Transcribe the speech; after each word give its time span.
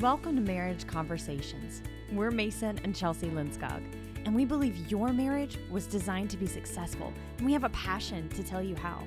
Welcome 0.00 0.34
to 0.36 0.40
Marriage 0.40 0.86
Conversations. 0.86 1.82
We're 2.10 2.30
Mason 2.30 2.80
and 2.84 2.96
Chelsea 2.96 3.28
Linskog, 3.28 3.82
and 4.24 4.34
we 4.34 4.46
believe 4.46 4.90
your 4.90 5.12
marriage 5.12 5.58
was 5.70 5.84
designed 5.84 6.30
to 6.30 6.38
be 6.38 6.46
successful, 6.46 7.12
and 7.36 7.44
we 7.44 7.52
have 7.52 7.64
a 7.64 7.68
passion 7.68 8.26
to 8.30 8.42
tell 8.42 8.62
you 8.62 8.74
how. 8.76 9.02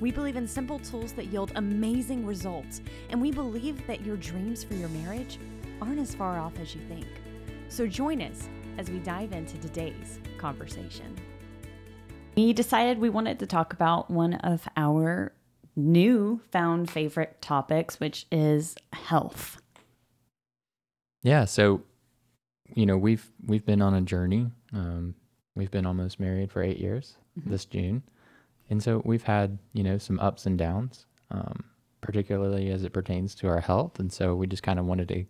We 0.00 0.10
believe 0.10 0.36
in 0.36 0.48
simple 0.48 0.78
tools 0.78 1.12
that 1.12 1.26
yield 1.26 1.52
amazing 1.56 2.24
results, 2.24 2.80
and 3.10 3.20
we 3.20 3.30
believe 3.30 3.86
that 3.86 4.02
your 4.02 4.16
dreams 4.16 4.64
for 4.64 4.72
your 4.72 4.88
marriage 4.88 5.38
aren't 5.82 6.00
as 6.00 6.14
far 6.14 6.38
off 6.38 6.58
as 6.58 6.74
you 6.74 6.80
think. 6.88 7.06
So 7.68 7.86
join 7.86 8.22
us 8.22 8.48
as 8.78 8.88
we 8.88 8.98
dive 9.00 9.32
into 9.32 9.58
today's 9.58 10.20
conversation. 10.38 11.16
We 12.34 12.54
decided 12.54 12.98
we 12.98 13.10
wanted 13.10 13.40
to 13.40 13.46
talk 13.46 13.74
about 13.74 14.10
one 14.10 14.36
of 14.36 14.66
our 14.74 15.34
new 15.76 16.40
found 16.50 16.90
favorite 16.90 17.42
topics, 17.42 18.00
which 18.00 18.24
is 18.32 18.74
health. 18.94 19.59
Yeah, 21.22 21.44
so 21.44 21.82
you 22.74 22.86
know 22.86 22.96
we've 22.96 23.30
we've 23.46 23.64
been 23.66 23.82
on 23.82 23.94
a 23.94 24.00
journey. 24.00 24.50
Um, 24.72 25.14
we've 25.54 25.70
been 25.70 25.86
almost 25.86 26.20
married 26.20 26.50
for 26.50 26.62
eight 26.62 26.78
years 26.78 27.16
Mhm. 27.38 27.50
this 27.50 27.64
June, 27.64 28.02
and 28.70 28.82
so 28.82 29.02
we've 29.04 29.24
had 29.24 29.58
you 29.72 29.82
know 29.82 29.98
some 29.98 30.18
ups 30.20 30.46
and 30.46 30.56
downs, 30.58 31.06
um, 31.30 31.64
particularly 32.00 32.70
as 32.70 32.84
it 32.84 32.92
pertains 32.92 33.34
to 33.36 33.48
our 33.48 33.60
health. 33.60 33.98
And 34.00 34.12
so 34.12 34.34
we 34.34 34.46
just 34.46 34.62
kind 34.62 34.78
of 34.78 34.86
wanted 34.86 35.08
to, 35.08 35.18
you 35.18 35.26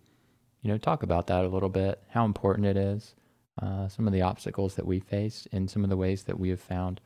know, 0.71 0.79
talk 0.79 1.03
about 1.03 1.27
that 1.29 1.45
a 1.45 1.49
little 1.49 1.69
bit, 1.69 2.03
how 2.11 2.25
important 2.25 2.67
it 2.67 2.77
is, 2.77 3.15
uh, 3.61 3.89
some 3.89 4.07
of 4.07 4.13
the 4.13 4.23
obstacles 4.23 4.77
that 4.77 4.87
we 4.87 5.01
faced, 5.01 5.49
and 5.53 5.69
some 5.71 5.83
of 5.85 5.91
the 5.91 5.97
ways 5.97 6.25
that 6.25 6.39
we 6.39 6.51
have 6.51 6.61
found 6.61 7.01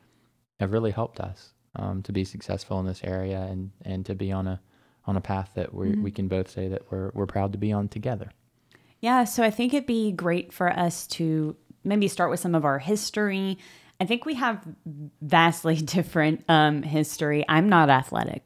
have 0.59 0.71
really 0.71 0.91
helped 0.91 1.19
us 1.19 1.53
um, 1.75 2.01
to 2.03 2.13
be 2.13 2.23
successful 2.23 2.79
in 2.79 2.85
this 2.85 3.03
area 3.03 3.41
and 3.43 3.71
and 3.81 4.05
to 4.05 4.13
be 4.15 4.31
on 4.31 4.47
a 4.47 4.61
on 5.07 5.17
a 5.17 5.21
path 5.21 5.51
that 5.55 5.73
we 5.73 5.93
Mhm. 5.93 6.03
we 6.03 6.11
can 6.11 6.27
both 6.27 6.49
say 6.49 6.67
that 6.67 6.89
we're 6.91 7.11
we're 7.15 7.25
proud 7.25 7.51
to 7.53 7.57
be 7.57 7.71
on 7.73 7.87
together. 7.89 8.29
Yeah, 9.05 9.25
so 9.25 9.43
I 9.43 9.51
think 9.51 9.71
it'd 9.71 9.85
be 9.85 10.11
great 10.11 10.51
for 10.51 10.67
us 10.67 11.05
to 11.09 11.55
maybe 11.83 12.07
start 12.07 12.31
with 12.31 12.39
some 12.39 12.55
of 12.55 12.65
our 12.65 12.79
history. 12.79 13.59
I 13.99 14.05
think 14.05 14.25
we 14.25 14.33
have 14.33 14.67
vastly 15.21 15.75
different 15.75 16.43
um, 16.49 16.81
history. 16.81 17.45
I'm 17.47 17.69
not 17.69 17.91
athletic 17.91 18.41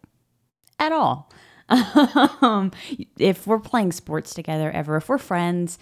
at 0.78 0.92
all. 0.92 1.32
um, 1.70 2.74
if 3.18 3.48
we're 3.48 3.60
playing 3.60 3.94
sports 3.94 4.34
together 4.34 4.70
ever, 4.70 4.98
if 4.98 5.08
we're 5.08 5.18
friends, 5.18 5.80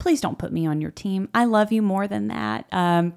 please 0.00 0.20
don't 0.20 0.36
put 0.36 0.52
me 0.52 0.66
on 0.66 0.80
your 0.80 0.90
team. 0.90 1.28
I 1.32 1.44
love 1.44 1.70
you 1.70 1.80
more 1.80 2.08
than 2.08 2.26
that. 2.26 2.66
Um, 2.72 3.14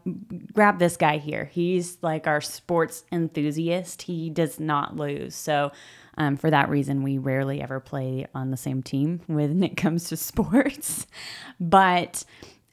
grab 0.53 0.77
this 0.77 0.97
guy 0.97 1.17
here. 1.17 1.45
He's 1.45 1.97
like 2.03 2.27
our 2.27 2.41
sports 2.41 3.05
enthusiast. 3.11 4.03
He 4.03 4.29
does 4.29 4.59
not 4.59 4.95
lose. 4.95 5.33
So, 5.33 5.71
um, 6.17 6.37
for 6.37 6.49
that 6.49 6.69
reason, 6.69 7.03
we 7.03 7.17
rarely 7.17 7.61
ever 7.61 7.79
play 7.79 8.27
on 8.33 8.51
the 8.51 8.57
same 8.57 8.81
team 8.81 9.21
when 9.27 9.63
it 9.63 9.77
comes 9.77 10.09
to 10.09 10.17
sports. 10.17 11.07
But 11.59 12.23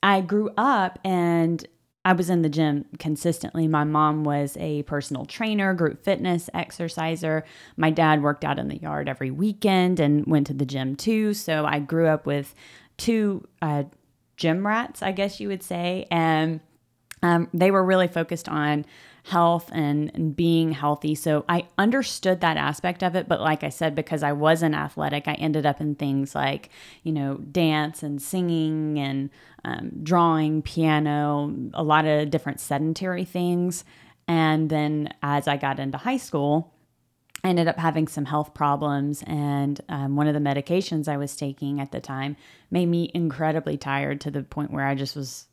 I 0.02 0.20
grew 0.20 0.50
up 0.56 0.98
and 1.04 1.66
I 2.04 2.14
was 2.14 2.28
in 2.28 2.42
the 2.42 2.48
gym 2.48 2.86
consistently. 2.98 3.68
My 3.68 3.84
mom 3.84 4.24
was 4.24 4.56
a 4.58 4.82
personal 4.84 5.24
trainer, 5.24 5.72
group 5.72 6.02
fitness 6.02 6.50
exerciser. 6.52 7.44
My 7.76 7.90
dad 7.90 8.22
worked 8.22 8.44
out 8.44 8.58
in 8.58 8.68
the 8.68 8.78
yard 8.78 9.08
every 9.08 9.30
weekend 9.30 10.00
and 10.00 10.26
went 10.26 10.48
to 10.48 10.54
the 10.54 10.66
gym 10.66 10.96
too. 10.96 11.32
So 11.32 11.64
I 11.64 11.78
grew 11.78 12.08
up 12.08 12.26
with 12.26 12.54
two 12.96 13.46
uh, 13.60 13.84
gym 14.36 14.66
rats, 14.66 15.02
I 15.02 15.12
guess 15.12 15.38
you 15.38 15.46
would 15.48 15.62
say. 15.62 16.06
And 16.10 16.60
um, 17.22 17.48
they 17.54 17.70
were 17.70 17.84
really 17.84 18.08
focused 18.08 18.48
on 18.48 18.84
health 19.24 19.70
and, 19.72 20.10
and 20.14 20.34
being 20.34 20.72
healthy. 20.72 21.14
So 21.14 21.44
I 21.48 21.66
understood 21.78 22.40
that 22.40 22.56
aspect 22.56 23.02
of 23.02 23.14
it. 23.14 23.28
But 23.28 23.40
like 23.40 23.62
I 23.62 23.68
said, 23.68 23.94
because 23.94 24.22
I 24.22 24.32
wasn't 24.32 24.74
athletic, 24.74 25.28
I 25.28 25.34
ended 25.34 25.64
up 25.64 25.80
in 25.80 25.94
things 25.94 26.34
like, 26.34 26.70
you 27.02 27.12
know, 27.12 27.36
dance 27.36 28.02
and 28.02 28.20
singing 28.20 28.98
and 28.98 29.30
um, 29.64 29.90
drawing, 30.02 30.62
piano, 30.62 31.54
a 31.72 31.82
lot 31.82 32.04
of 32.04 32.30
different 32.30 32.60
sedentary 32.60 33.24
things. 33.24 33.84
And 34.26 34.70
then 34.70 35.14
as 35.22 35.46
I 35.46 35.56
got 35.56 35.78
into 35.78 35.98
high 35.98 36.16
school, 36.16 36.72
I 37.44 37.48
ended 37.48 37.66
up 37.66 37.78
having 37.78 38.06
some 38.06 38.24
health 38.24 38.54
problems, 38.54 39.24
and 39.26 39.80
um, 39.88 40.14
one 40.14 40.28
of 40.28 40.34
the 40.34 40.38
medications 40.38 41.08
I 41.08 41.16
was 41.16 41.34
taking 41.34 41.80
at 41.80 41.90
the 41.90 42.00
time 42.00 42.36
made 42.70 42.86
me 42.86 43.10
incredibly 43.12 43.76
tired 43.76 44.20
to 44.20 44.30
the 44.30 44.44
point 44.44 44.70
where 44.70 44.86
I 44.86 44.94
just 44.94 45.16
was 45.16 45.46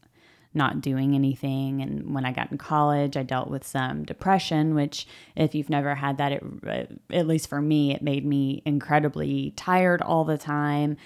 not 0.54 0.82
doing 0.82 1.16
anything. 1.16 1.82
And 1.82 2.14
when 2.14 2.26
I 2.26 2.32
got 2.32 2.52
in 2.52 2.58
college, 2.58 3.16
I 3.16 3.24
dealt 3.24 3.50
with 3.50 3.66
some 3.66 4.04
depression, 4.04 4.74
which, 4.74 5.08
if 5.36 5.54
you've 5.54 5.70
never 5.70 5.96
had 5.96 6.18
that, 6.18 6.32
it, 6.32 7.00
at 7.12 7.28
least 7.28 7.50
for 7.50 7.62
me, 7.62 7.94
it 7.94 8.02
made 8.02 8.26
me 8.26 8.62
incredibly 8.66 9.52
tired 9.56 10.02
all 10.02 10.26
the 10.26 10.38
time. 10.38 10.98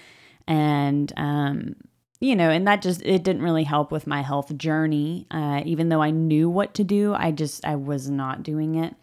And, 0.46 1.12
um, 1.16 1.76
you 2.20 2.36
know, 2.36 2.48
and 2.48 2.66
that 2.66 2.80
just, 2.80 3.02
it 3.02 3.22
didn't 3.22 3.42
really 3.42 3.64
help 3.64 3.92
with 3.92 4.06
my 4.06 4.22
health 4.22 4.56
journey. 4.56 5.26
Uh, 5.30 5.62
even 5.64 5.90
though 5.90 6.02
I 6.02 6.10
knew 6.10 6.48
what 6.48 6.74
to 6.74 6.84
do, 6.84 7.12
I 7.14 7.30
just, 7.30 7.64
I 7.66 7.76
was 7.76 8.08
not 8.08 8.42
doing 8.42 8.76
it. 8.76 8.94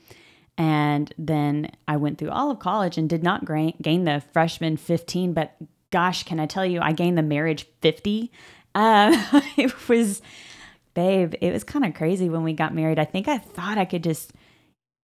And 0.58 1.14
then 1.18 1.72
I 1.88 1.98
went 1.98 2.18
through 2.18 2.32
all 2.32 2.52
of 2.52 2.60
college 2.60 2.98
and 2.98 3.10
did 3.10 3.24
not 3.24 3.46
gain 3.46 4.04
the 4.04 4.24
freshman 4.34 4.78
15, 4.78 5.34
but 5.34 5.56
gosh, 5.92 6.24
can 6.24 6.40
I 6.40 6.46
tell 6.46 6.66
you, 6.66 6.80
I 6.82 6.94
gained 6.94 7.18
the 7.18 7.24
marriage 7.24 7.68
50. 7.82 8.32
Um, 8.76 9.14
it 9.58 9.90
was, 9.90 10.22
babe, 10.94 11.34
it 11.42 11.52
was 11.52 11.64
kind 11.64 11.86
of 11.86 11.94
crazy 11.94 12.30
when 12.30 12.44
we 12.44 12.54
got 12.54 12.74
married. 12.74 13.00
I 13.00 13.06
think 13.06 13.28
I 13.28 13.38
thought 13.38 13.78
I 13.78 13.86
could 13.86 14.04
just 14.04 14.34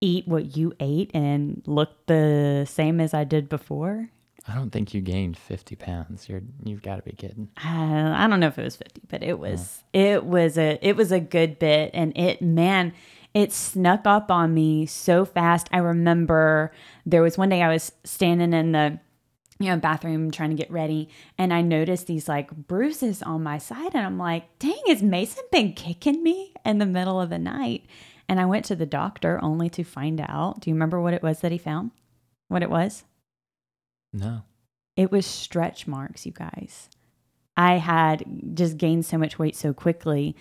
eat 0.02 0.28
what 0.28 0.56
you 0.56 0.74
ate 0.80 1.12
and 1.14 1.62
look 1.66 2.06
the 2.06 2.66
same 2.70 3.00
as 3.00 3.14
I 3.14 3.24
did 3.24 3.50
before. 3.50 4.10
I 4.48 4.56
don't 4.56 4.70
think 4.70 4.94
you 4.94 5.02
gained 5.02 5.38
50 5.38 5.76
pounds. 5.76 6.30
You're 6.30 6.42
you've 6.64 6.82
got 6.82 6.98
to 6.98 7.02
be 7.02 7.12
kidding. 7.12 7.50
Uh, 7.58 8.14
I 8.16 8.28
don't 8.30 8.40
know 8.40 8.48
if 8.48 8.58
it 8.58 8.64
was 8.64 8.78
50, 8.78 9.02
but 9.10 9.22
it 9.22 9.40
was 9.40 9.84
it 9.92 10.24
was 10.24 10.58
a 10.58 10.80
it 10.82 10.96
was 10.96 11.12
a 11.12 11.20
good 11.20 11.60
bit 11.60 11.92
and 11.94 12.18
it 12.18 12.42
man 12.42 12.94
it 13.34 13.52
snuck 13.52 14.02
up 14.06 14.32
on 14.32 14.54
me 14.54 14.86
so 14.86 15.26
fast. 15.26 15.68
I 15.74 15.80
remember 15.80 16.72
there 17.06 17.22
was 17.22 17.38
one 17.38 17.50
day 17.50 17.62
I 17.62 17.68
was 17.68 17.92
standing 18.06 18.54
in 18.54 18.72
the 18.72 19.00
you 19.60 19.70
know 19.70 19.78
bathroom 19.78 20.32
trying 20.32 20.52
to 20.52 20.56
get 20.56 20.72
ready 20.72 21.10
and 21.38 21.54
I 21.54 21.62
noticed 21.62 22.08
these 22.08 22.28
like 22.28 22.52
bruises 22.52 23.24
on 23.24 23.44
my 23.44 23.58
side 23.58 23.94
and 23.94 24.06
I'm 24.06 24.18
like, 24.18 24.60
"Dang, 24.60 24.82
has 24.88 25.02
Mason 25.02 25.44
been 25.52 25.74
kicking 25.74 26.24
me 26.24 26.54
in 26.66 26.78
the 26.78 26.86
middle 26.86 27.20
of 27.20 27.30
the 27.30 27.40
night?" 27.40 27.86
And 28.30 28.40
I 28.40 28.46
went 28.46 28.66
to 28.66 28.76
the 28.76 28.86
doctor 28.86 29.40
only 29.42 29.70
to 29.72 29.84
find 29.84 30.20
out. 30.22 30.60
Do 30.60 30.70
you 30.70 30.76
remember 30.76 31.00
what 31.00 31.14
it 31.14 31.24
was 31.24 31.40
that 31.40 31.52
he 31.52 31.58
found? 31.58 31.92
What 32.50 32.62
it 32.62 32.70
was? 32.70 33.04
No. 34.14 34.42
It 34.96 35.12
was 35.12 35.26
stretch 35.26 35.88
marks, 35.88 36.26
you 36.26 36.32
guys. 36.32 36.90
I 37.56 37.78
had 37.78 38.24
just 38.54 38.78
gained 38.78 39.06
so 39.06 39.18
much 39.18 39.40
weight 39.40 39.56
so 39.56 39.74
quickly. 39.74 40.36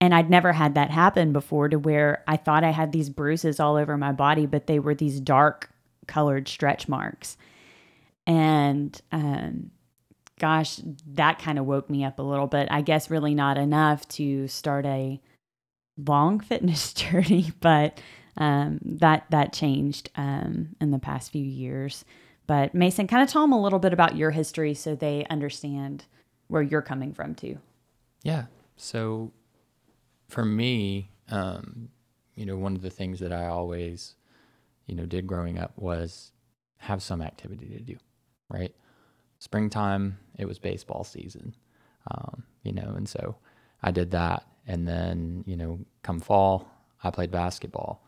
And 0.00 0.14
I'd 0.14 0.30
never 0.30 0.52
had 0.52 0.74
that 0.74 0.90
happen 0.90 1.32
before 1.32 1.68
to 1.68 1.78
where 1.78 2.22
I 2.26 2.36
thought 2.36 2.62
I 2.62 2.70
had 2.70 2.92
these 2.92 3.10
bruises 3.10 3.58
all 3.58 3.76
over 3.76 3.96
my 3.96 4.12
body, 4.12 4.46
but 4.46 4.66
they 4.66 4.78
were 4.78 4.94
these 4.94 5.20
dark 5.20 5.70
colored 6.06 6.46
stretch 6.48 6.88
marks. 6.88 7.36
And 8.28 9.00
um, 9.10 9.70
gosh, 10.38 10.80
that 11.14 11.40
kind 11.40 11.58
of 11.58 11.64
woke 11.64 11.90
me 11.90 12.04
up 12.04 12.18
a 12.18 12.22
little 12.22 12.46
bit. 12.46 12.68
I 12.70 12.82
guess 12.82 13.10
really 13.10 13.34
not 13.34 13.58
enough 13.58 14.06
to 14.10 14.46
start 14.46 14.86
a 14.86 15.20
long 15.96 16.38
fitness 16.50 16.92
journey, 16.92 17.52
but 17.60 18.00
um, 18.36 18.78
that 18.84 19.24
that 19.30 19.52
changed 19.52 20.10
um, 20.14 20.76
in 20.80 20.92
the 20.92 20.98
past 20.98 21.32
few 21.32 21.44
years. 21.44 22.04
But 22.46 22.74
Mason, 22.74 23.06
kind 23.06 23.22
of 23.22 23.28
tell 23.28 23.42
them 23.42 23.52
a 23.52 23.60
little 23.60 23.78
bit 23.78 23.92
about 23.92 24.16
your 24.16 24.30
history 24.30 24.74
so 24.74 24.94
they 24.94 25.26
understand 25.28 26.04
where 26.46 26.62
you're 26.62 26.82
coming 26.82 27.12
from 27.12 27.34
too. 27.34 27.58
Yeah. 28.22 28.44
So 28.76 29.32
for 30.28 30.44
me, 30.44 31.10
um, 31.30 31.88
you 32.36 32.46
know, 32.46 32.56
one 32.56 32.76
of 32.76 32.82
the 32.82 32.90
things 32.90 33.20
that 33.20 33.32
I 33.32 33.46
always, 33.46 34.14
you 34.86 34.94
know, 34.94 35.04
did 35.04 35.26
growing 35.26 35.58
up 35.58 35.72
was 35.76 36.32
have 36.78 37.02
some 37.02 37.20
activity 37.20 37.66
to 37.66 37.80
do, 37.80 37.96
right? 38.48 38.74
Springtime, 39.38 40.18
it 40.38 40.46
was 40.46 40.58
baseball 40.58 41.04
season, 41.04 41.54
um, 42.10 42.44
you 42.62 42.72
know, 42.72 42.92
and 42.96 43.08
so 43.08 43.36
I 43.82 43.90
did 43.90 44.10
that. 44.12 44.44
And 44.66 44.86
then, 44.86 45.44
you 45.46 45.56
know, 45.56 45.80
come 46.02 46.20
fall, 46.20 46.68
I 47.02 47.10
played 47.10 47.30
basketball. 47.30 48.02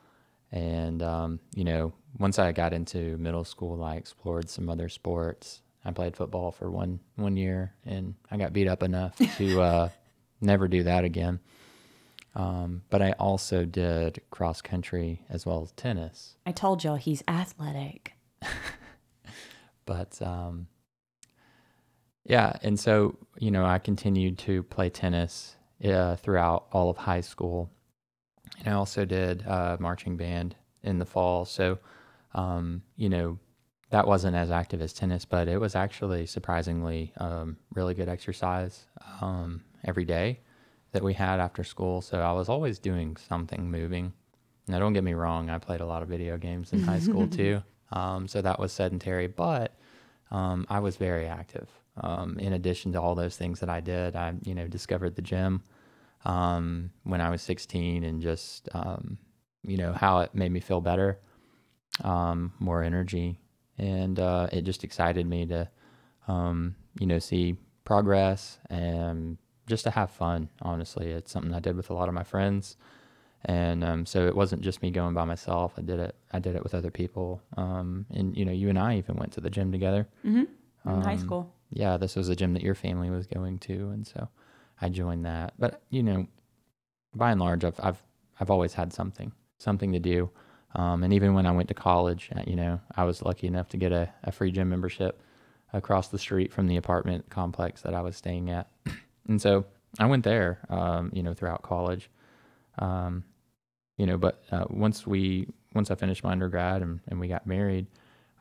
And, 0.52 1.02
um, 1.02 1.40
you 1.54 1.64
know, 1.64 1.92
once 2.18 2.38
I 2.38 2.52
got 2.52 2.72
into 2.72 3.16
middle 3.18 3.44
school, 3.44 3.82
I 3.82 3.94
explored 3.96 4.50
some 4.50 4.68
other 4.68 4.88
sports. 4.88 5.62
I 5.84 5.92
played 5.92 6.16
football 6.16 6.50
for 6.50 6.70
one 6.70 7.00
one 7.16 7.36
year, 7.36 7.72
and 7.86 8.14
I 8.30 8.36
got 8.36 8.52
beat 8.52 8.68
up 8.68 8.82
enough 8.82 9.16
to 9.38 9.60
uh, 9.62 9.88
never 10.40 10.68
do 10.68 10.82
that 10.82 11.04
again. 11.04 11.40
Um, 12.34 12.82
but 12.90 13.02
I 13.02 13.12
also 13.12 13.64
did 13.64 14.20
cross 14.30 14.60
country 14.60 15.22
as 15.28 15.46
well 15.46 15.62
as 15.62 15.72
tennis. 15.72 16.36
I 16.46 16.52
told 16.52 16.84
y'all 16.84 16.96
he's 16.96 17.22
athletic. 17.26 18.14
But 19.90 20.22
um, 20.22 20.68
yeah, 22.24 22.52
and 22.62 22.78
so 22.78 23.18
you 23.40 23.50
know, 23.50 23.64
I 23.64 23.80
continued 23.80 24.38
to 24.38 24.62
play 24.62 24.88
tennis 24.88 25.56
uh, 25.84 26.14
throughout 26.14 26.68
all 26.70 26.90
of 26.90 26.96
high 26.96 27.22
school, 27.22 27.72
and 28.60 28.68
I 28.68 28.76
also 28.76 29.04
did 29.04 29.44
uh, 29.48 29.78
marching 29.80 30.16
band 30.16 30.54
in 30.84 31.00
the 31.00 31.04
fall. 31.04 31.44
So, 31.44 31.80
um, 32.34 32.82
you 32.94 33.08
know, 33.08 33.40
that 33.90 34.06
wasn't 34.06 34.36
as 34.36 34.52
active 34.52 34.80
as 34.80 34.92
tennis, 34.92 35.24
but 35.24 35.48
it 35.48 35.58
was 35.58 35.74
actually 35.74 36.24
surprisingly 36.26 37.12
um, 37.16 37.56
really 37.74 37.94
good 37.94 38.08
exercise 38.08 38.86
um, 39.20 39.64
every 39.84 40.04
day 40.04 40.38
that 40.92 41.02
we 41.02 41.14
had 41.14 41.40
after 41.40 41.64
school. 41.64 42.00
So 42.00 42.20
I 42.20 42.30
was 42.30 42.48
always 42.48 42.78
doing 42.78 43.16
something 43.16 43.68
moving. 43.68 44.12
Now, 44.68 44.78
don't 44.78 44.92
get 44.92 45.02
me 45.02 45.14
wrong, 45.14 45.50
I 45.50 45.58
played 45.58 45.80
a 45.80 45.86
lot 45.86 46.04
of 46.04 46.08
video 46.08 46.38
games 46.38 46.72
in 46.72 46.78
high 46.80 47.00
school 47.00 47.26
too. 47.40 47.64
Um, 47.90 48.28
so 48.28 48.40
that 48.40 48.60
was 48.60 48.72
sedentary, 48.72 49.26
but 49.26 49.74
um, 50.30 50.66
I 50.68 50.80
was 50.80 50.96
very 50.96 51.26
active. 51.26 51.68
Um, 51.96 52.38
in 52.38 52.52
addition 52.52 52.92
to 52.92 53.00
all 53.00 53.14
those 53.14 53.36
things 53.36 53.60
that 53.60 53.68
I 53.68 53.80
did, 53.80 54.16
I 54.16 54.34
you 54.44 54.54
know 54.54 54.68
discovered 54.68 55.16
the 55.16 55.22
gym 55.22 55.62
um, 56.24 56.90
when 57.04 57.20
I 57.20 57.30
was 57.30 57.42
16 57.42 58.04
and 58.04 58.22
just 58.22 58.68
um, 58.72 59.18
you 59.62 59.76
know 59.76 59.92
how 59.92 60.20
it 60.20 60.34
made 60.34 60.52
me 60.52 60.60
feel 60.60 60.80
better, 60.80 61.18
um, 62.04 62.52
more 62.58 62.82
energy, 62.82 63.38
and 63.78 64.18
uh, 64.18 64.48
it 64.52 64.62
just 64.62 64.84
excited 64.84 65.26
me 65.26 65.46
to 65.46 65.68
um, 66.28 66.76
you 66.98 67.06
know 67.06 67.18
see 67.18 67.56
progress 67.84 68.58
and 68.68 69.36
just 69.66 69.84
to 69.84 69.90
have 69.90 70.10
fun. 70.10 70.48
Honestly, 70.62 71.10
it's 71.10 71.32
something 71.32 71.52
I 71.52 71.60
did 71.60 71.76
with 71.76 71.90
a 71.90 71.94
lot 71.94 72.08
of 72.08 72.14
my 72.14 72.24
friends 72.24 72.76
and 73.44 73.82
um, 73.84 74.06
so 74.06 74.26
it 74.26 74.36
wasn't 74.36 74.62
just 74.62 74.82
me 74.82 74.90
going 74.90 75.14
by 75.14 75.24
myself. 75.24 75.72
I 75.78 75.82
did 75.82 75.98
it. 76.00 76.14
I 76.32 76.38
did 76.38 76.56
it 76.56 76.62
with 76.62 76.74
other 76.74 76.90
people. 76.90 77.42
Um, 77.56 78.06
and 78.10 78.36
you 78.36 78.44
know, 78.44 78.52
you 78.52 78.68
and 78.68 78.78
I 78.78 78.96
even 78.98 79.16
went 79.16 79.32
to 79.32 79.40
the 79.40 79.50
gym 79.50 79.72
together. 79.72 80.06
Mm-hmm. 80.24 80.44
In 80.90 81.00
high 81.02 81.12
Um, 81.14 81.18
school. 81.18 81.54
Yeah, 81.70 81.96
this 81.96 82.16
was 82.16 82.28
a 82.28 82.36
gym 82.36 82.52
that 82.54 82.62
your 82.62 82.74
family 82.74 83.10
was 83.10 83.26
going 83.26 83.58
to, 83.60 83.90
and 83.90 84.06
so 84.06 84.28
I 84.80 84.88
joined 84.88 85.24
that. 85.24 85.54
But 85.58 85.82
you 85.90 86.02
know, 86.02 86.26
by 87.14 87.30
and 87.32 87.40
large, 87.40 87.64
I've 87.64 87.78
I've 87.80 88.02
I've 88.40 88.50
always 88.50 88.74
had 88.74 88.92
something 88.92 89.32
something 89.58 89.92
to 89.92 89.98
do. 90.00 90.30
Um, 90.74 91.02
and 91.02 91.12
even 91.12 91.34
when 91.34 91.46
I 91.46 91.50
went 91.52 91.68
to 91.68 91.74
college, 91.74 92.30
uh, 92.34 92.42
you 92.46 92.56
know, 92.56 92.80
I 92.96 93.04
was 93.04 93.22
lucky 93.22 93.46
enough 93.46 93.68
to 93.70 93.76
get 93.76 93.90
a, 93.92 94.08
a 94.22 94.30
free 94.32 94.50
gym 94.52 94.68
membership 94.70 95.20
across 95.72 96.08
the 96.08 96.18
street 96.18 96.52
from 96.52 96.66
the 96.68 96.76
apartment 96.76 97.28
complex 97.30 97.82
that 97.82 97.92
I 97.94 98.00
was 98.02 98.16
staying 98.16 98.50
at. 98.50 98.68
and 99.28 99.40
so 99.42 99.66
I 99.98 100.06
went 100.06 100.22
there, 100.24 100.60
um, 100.68 101.10
you 101.12 101.22
know, 101.24 101.34
throughout 101.34 101.62
college. 101.62 102.08
Um, 102.78 103.24
you 104.00 104.06
know, 104.06 104.16
but 104.26 104.34
uh, 104.54 104.64
once 104.70 104.98
we 105.06 105.46
once 105.74 105.88
I 105.90 105.94
finished 105.94 106.24
my 106.24 106.32
undergrad 106.32 106.78
and, 106.82 107.00
and 107.08 107.20
we 107.20 107.28
got 107.28 107.46
married, 107.46 107.86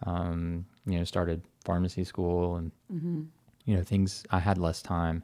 um, 0.06 0.66
you 0.86 0.98
know, 0.98 1.04
started 1.04 1.42
pharmacy 1.66 2.04
school 2.06 2.56
and 2.60 2.72
Mm-hmm. 2.96 3.22
you 3.66 3.74
know 3.78 3.84
things 3.84 4.24
I 4.38 4.40
had 4.40 4.58
less 4.58 4.82
time 4.82 5.18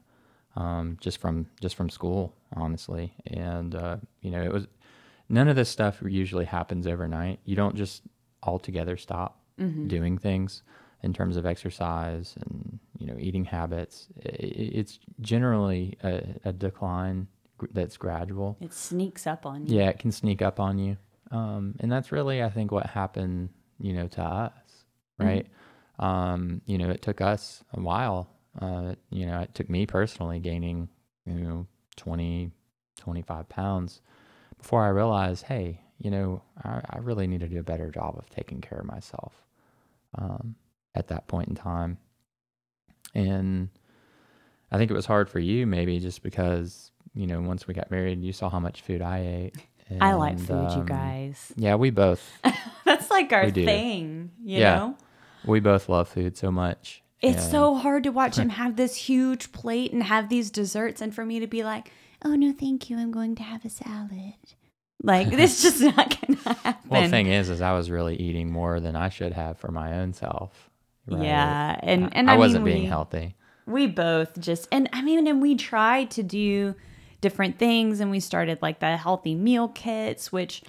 um, 0.56 0.98
just 1.06 1.18
from 1.24 1.36
just 1.62 1.76
from 1.76 1.90
school, 1.90 2.34
honestly, 2.64 3.14
and 3.28 3.72
uh, 3.76 3.98
you 4.22 4.32
know 4.34 4.44
it 4.50 4.52
was 4.58 4.68
none 5.30 5.48
of 5.52 5.56
this 5.56 5.70
stuff 5.70 5.96
usually 6.24 6.46
happens 6.46 6.86
overnight. 6.86 7.40
You 7.46 7.56
don't 7.56 7.76
just 7.84 8.04
altogether 8.44 8.98
stop 8.98 9.32
Mm-hmm. 9.58 9.88
doing 9.88 10.18
things 10.20 10.64
in 11.02 11.14
terms 11.14 11.38
of 11.38 11.46
exercise 11.46 12.36
and 12.42 12.78
you 13.00 13.08
know 13.08 13.16
eating 13.28 13.46
habits. 13.46 14.08
I- 14.26 14.30
i- 14.30 14.72
It's 14.82 15.00
generally 15.22 15.84
a, 16.04 16.14
a 16.50 16.52
decline 16.52 17.28
that's 17.72 17.98
gradual. 17.98 18.58
It 18.62 18.74
sneaks 18.74 19.28
up 19.28 19.46
on 19.46 19.66
you. 19.66 19.78
Yeah, 19.78 19.90
it 19.90 20.00
can 20.00 20.12
sneak 20.12 20.42
up 20.42 20.60
on 20.60 20.78
you. 20.78 20.98
Um, 21.32 21.76
and 21.80 21.92
that's 21.92 22.12
really, 22.12 22.44
I 22.44 22.50
think, 22.50 22.72
what 22.72 22.86
happened, 22.86 23.50
you 23.80 23.94
know, 23.94 24.08
to 24.10 24.22
us, 24.22 24.86
right? 25.18 25.48
Um, 26.00 26.62
you 26.66 26.78
know, 26.78 26.90
it 26.90 27.02
took 27.02 27.22
us 27.22 27.64
a 27.74 27.80
while. 27.80 28.30
Uh, 28.60 28.96
you 29.10 29.26
know, 29.26 29.40
it 29.40 29.54
took 29.54 29.70
me 29.70 29.86
personally 29.86 30.40
gaining, 30.40 30.90
you 31.26 31.34
know, 31.34 31.68
20, 31.98 32.52
25 32.98 33.50
pounds 33.50 34.02
before 34.58 34.84
I 34.84 34.90
realized, 34.90 35.44
hey, 35.46 35.82
you 35.98 36.12
know, 36.12 36.42
I, 36.64 36.82
I 36.90 36.98
really 37.00 37.28
need 37.28 37.42
to 37.42 37.48
do 37.48 37.60
a 37.60 37.64
better 37.64 37.90
job 37.90 38.16
of 38.18 38.30
taking 38.30 38.62
care 38.62 38.80
of 38.80 38.86
myself 38.86 39.34
um, 40.18 40.56
at 40.94 41.08
that 41.08 41.28
point 41.28 41.50
in 41.50 41.56
time. 41.56 41.98
And 43.14 43.70
I 44.72 44.78
think 44.78 44.92
it 44.92 44.96
was 44.96 45.06
hard 45.06 45.30
for 45.30 45.40
you, 45.40 45.66
maybe 45.66 46.00
just 46.00 46.22
because, 46.22 46.92
you 47.16 47.28
know, 47.28 47.42
once 47.42 47.68
we 47.68 47.74
got 47.74 47.90
married, 47.92 48.22
you 48.22 48.34
saw 48.34 48.50
how 48.50 48.60
much 48.60 48.82
food 48.82 49.02
I 49.02 49.20
ate. 49.20 49.56
I 50.02 50.14
like 50.14 50.34
and, 50.34 50.48
food, 50.48 50.72
you 50.72 50.82
um, 50.82 50.86
guys. 50.86 51.54
Yeah, 51.56 51.76
we 51.76 51.92
both 51.92 52.22
That's 52.86 53.10
like 53.12 53.32
our 53.32 53.52
thing, 53.52 54.32
you 54.44 54.60
Yeah. 54.60 54.76
know? 54.76 54.98
we 55.46 55.60
both 55.60 55.90
love 55.90 56.10
food 56.10 56.36
so 56.38 56.52
much. 56.52 57.04
It's 57.22 57.44
and- 57.44 57.52
so 57.52 57.76
hard 57.76 58.04
to 58.04 58.10
watch 58.12 58.38
him 58.38 58.50
have 58.62 58.76
this 58.76 58.96
huge 58.96 59.52
plate 59.52 59.94
and 59.94 60.04
have 60.04 60.30
these 60.30 60.50
desserts, 60.52 61.02
and 61.02 61.14
for 61.14 61.24
me 61.26 61.40
to 61.40 61.48
be 61.48 61.64
like, 61.64 61.92
"Oh 62.24 62.36
no, 62.36 62.52
thank 62.52 62.90
you. 62.90 62.98
I'm 62.98 63.12
going 63.12 63.36
to 63.36 63.44
have 63.44 63.64
a 63.64 63.70
salad." 63.70 64.34
Like 65.04 65.30
this 65.36 65.62
just 65.62 65.82
not 65.82 66.18
gonna 66.20 66.58
happen. 66.64 66.90
Well, 66.90 67.04
the 67.04 67.10
thing 67.10 67.28
is, 67.28 67.50
is 67.50 67.62
I 67.62 67.74
was 67.74 67.92
really 67.92 68.16
eating 68.16 68.52
more 68.52 68.80
than 68.80 68.96
I 68.96 69.10
should 69.10 69.34
have 69.34 69.60
for 69.60 69.72
my 69.72 70.00
own 70.00 70.14
self. 70.14 70.70
right? 71.08 71.24
Yeah, 71.24 71.80
and 71.84 72.16
and 72.16 72.30
I, 72.30 72.34
I, 72.34 72.38
wasn't 72.38 72.66
being 72.66 72.84
we, 72.84 72.88
healthy. 72.88 73.36
We 73.68 73.88
both 73.88 74.40
just 74.40 74.68
and 74.72 74.90
I 74.94 75.02
mean, 75.02 75.28
and 75.28 75.42
we 75.42 75.56
tried 75.56 76.12
to 76.12 76.24
do 76.24 76.76
different 77.22 77.58
things, 77.58 78.00
and 78.00 78.12
we 78.12 78.20
started 78.20 78.60
like 78.62 78.80
the 78.80 78.98
healthy 78.98 79.36
meal 79.36 79.68
kits, 79.68 80.32
which 80.32 80.64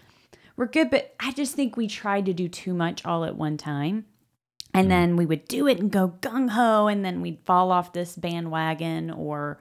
were 0.57 0.67
good, 0.67 0.91
but 0.91 1.15
I 1.21 1.33
just 1.33 1.55
think 1.55 1.77
we 1.77 1.87
tried 1.87 2.27
to 2.27 2.33
do 2.33 2.49
too 2.49 2.75
much 2.75 3.05
all 3.05 3.25
at 3.25 3.37
one 3.37 3.57
time. 3.57 4.07
And 4.75 4.91
then 4.91 5.17
we 5.17 5.25
would 5.25 5.49
do 5.49 5.67
it 5.69 5.81
and 5.81 5.91
go 5.91 6.15
gung 6.21 6.51
ho, 6.51 6.87
and 6.87 7.03
then 7.03 7.23
we'd 7.23 7.41
fall 7.47 7.73
off 7.73 7.95
this 7.95 8.15
bandwagon 8.15 9.11
or, 9.11 9.59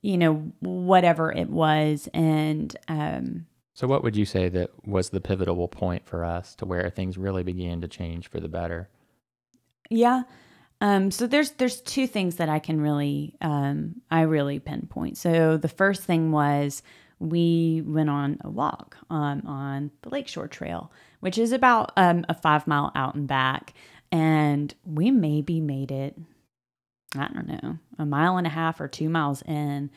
you 0.00 0.18
know, 0.18 0.52
whatever 0.58 1.30
it 1.30 1.48
was. 1.48 2.08
And 2.12 2.76
um, 2.88 3.46
So, 3.74 3.86
what 3.86 4.02
would 4.02 4.16
you 4.16 4.24
say 4.24 4.48
that 4.48 4.70
was 4.84 5.10
the 5.10 5.20
pivotal 5.20 5.68
point 5.68 6.06
for 6.06 6.24
us 6.24 6.56
to 6.56 6.66
where 6.66 6.90
things 6.90 7.16
really 7.16 7.44
began 7.44 7.80
to 7.82 7.88
change 7.88 8.26
for 8.28 8.40
the 8.40 8.48
better? 8.48 8.88
Yeah. 9.90 10.22
Um, 10.82 11.12
so 11.12 11.28
there's 11.28 11.52
there's 11.52 11.80
two 11.80 12.08
things 12.08 12.36
that 12.36 12.48
I 12.48 12.58
can 12.58 12.80
really 12.80 13.36
um, 13.40 14.02
I 14.10 14.22
really 14.22 14.58
pinpoint. 14.58 15.16
So 15.16 15.56
the 15.56 15.68
first 15.68 16.02
thing 16.02 16.32
was 16.32 16.82
we 17.20 17.84
went 17.86 18.10
on 18.10 18.38
a 18.42 18.50
walk 18.50 18.96
um, 19.08 19.46
on 19.46 19.92
the 20.02 20.10
Lakeshore 20.10 20.48
Trail, 20.48 20.90
which 21.20 21.38
is 21.38 21.52
about 21.52 21.92
um, 21.96 22.26
a 22.28 22.34
five 22.34 22.66
mile 22.66 22.90
out 22.96 23.14
and 23.14 23.28
back, 23.28 23.74
and 24.10 24.74
we 24.84 25.12
maybe 25.12 25.60
made 25.60 25.92
it. 25.92 26.18
I 27.14 27.28
don't 27.32 27.46
know, 27.46 27.78
a 28.00 28.04
mile 28.04 28.36
and 28.36 28.46
a 28.46 28.50
half 28.50 28.80
or 28.80 28.88
two 28.88 29.08
miles 29.08 29.40
in, 29.42 29.88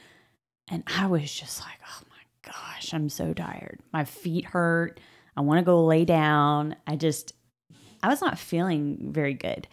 and 0.70 0.84
I 0.86 1.08
was 1.08 1.34
just 1.34 1.62
like, 1.62 1.80
oh 1.90 2.04
my 2.12 2.52
gosh, 2.52 2.94
I'm 2.94 3.10
so 3.10 3.34
tired. 3.34 3.80
My 3.92 4.04
feet 4.04 4.46
hurt. 4.46 5.00
I 5.36 5.42
want 5.42 5.58
to 5.58 5.66
go 5.66 5.84
lay 5.84 6.06
down. 6.06 6.76
I 6.86 6.96
just 6.96 7.34
I 8.04 8.08
was 8.08 8.22
not 8.22 8.38
feeling 8.38 8.98
very 9.12 9.34
good. 9.34 9.68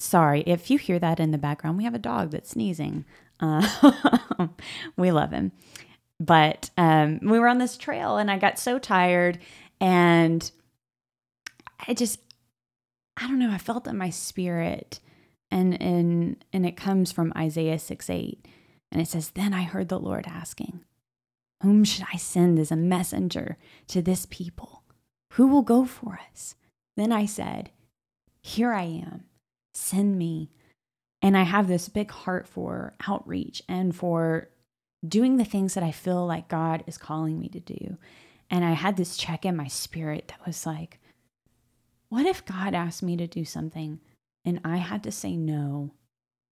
Sorry 0.00 0.40
if 0.46 0.70
you 0.70 0.78
hear 0.78 0.98
that 0.98 1.20
in 1.20 1.30
the 1.30 1.38
background. 1.38 1.76
We 1.76 1.84
have 1.84 1.94
a 1.94 1.98
dog 1.98 2.30
that's 2.30 2.50
sneezing. 2.50 3.04
Uh, 3.38 4.48
we 4.96 5.12
love 5.12 5.30
him. 5.30 5.52
But 6.18 6.70
um, 6.78 7.20
we 7.22 7.38
were 7.38 7.48
on 7.48 7.58
this 7.58 7.76
trail 7.76 8.16
and 8.16 8.30
I 8.30 8.38
got 8.38 8.58
so 8.58 8.78
tired 8.78 9.38
and 9.80 10.50
I 11.86 11.94
just, 11.94 12.18
I 13.16 13.26
don't 13.26 13.38
know, 13.38 13.50
I 13.50 13.58
felt 13.58 13.86
in 13.86 13.96
my 13.96 14.10
spirit 14.10 15.00
and, 15.50 15.80
and, 15.82 16.44
and 16.52 16.64
it 16.64 16.76
comes 16.76 17.12
from 17.12 17.32
Isaiah 17.36 17.78
6 17.78 18.10
8. 18.10 18.46
And 18.92 19.00
it 19.00 19.08
says, 19.08 19.30
Then 19.30 19.52
I 19.52 19.62
heard 19.62 19.88
the 19.88 20.00
Lord 20.00 20.26
asking, 20.26 20.80
Whom 21.62 21.84
should 21.84 22.04
I 22.12 22.16
send 22.16 22.58
as 22.58 22.70
a 22.70 22.76
messenger 22.76 23.58
to 23.88 24.00
this 24.00 24.26
people? 24.26 24.82
Who 25.34 25.46
will 25.46 25.62
go 25.62 25.84
for 25.84 26.20
us? 26.32 26.54
Then 26.96 27.12
I 27.12 27.26
said, 27.26 27.70
Here 28.42 28.72
I 28.72 28.82
am, 28.82 29.24
send 29.74 30.18
me. 30.18 30.50
And 31.22 31.36
I 31.36 31.42
have 31.42 31.68
this 31.68 31.88
big 31.88 32.10
heart 32.10 32.48
for 32.48 32.94
outreach 33.06 33.62
and 33.68 33.94
for 33.94 34.48
doing 35.06 35.36
the 35.36 35.44
things 35.44 35.74
that 35.74 35.84
I 35.84 35.92
feel 35.92 36.26
like 36.26 36.48
God 36.48 36.84
is 36.86 36.98
calling 36.98 37.38
me 37.38 37.48
to 37.48 37.60
do. 37.60 37.96
And 38.50 38.64
I 38.64 38.72
had 38.72 38.96
this 38.96 39.16
check 39.16 39.44
in 39.44 39.56
my 39.56 39.68
spirit 39.68 40.28
that 40.28 40.46
was 40.46 40.66
like, 40.66 40.98
what 42.08 42.26
if 42.26 42.44
God 42.44 42.74
asked 42.74 43.02
me 43.02 43.16
to 43.16 43.26
do 43.26 43.44
something 43.44 44.00
and 44.44 44.60
I 44.64 44.78
had 44.78 45.02
to 45.04 45.12
say 45.12 45.36
no 45.36 45.92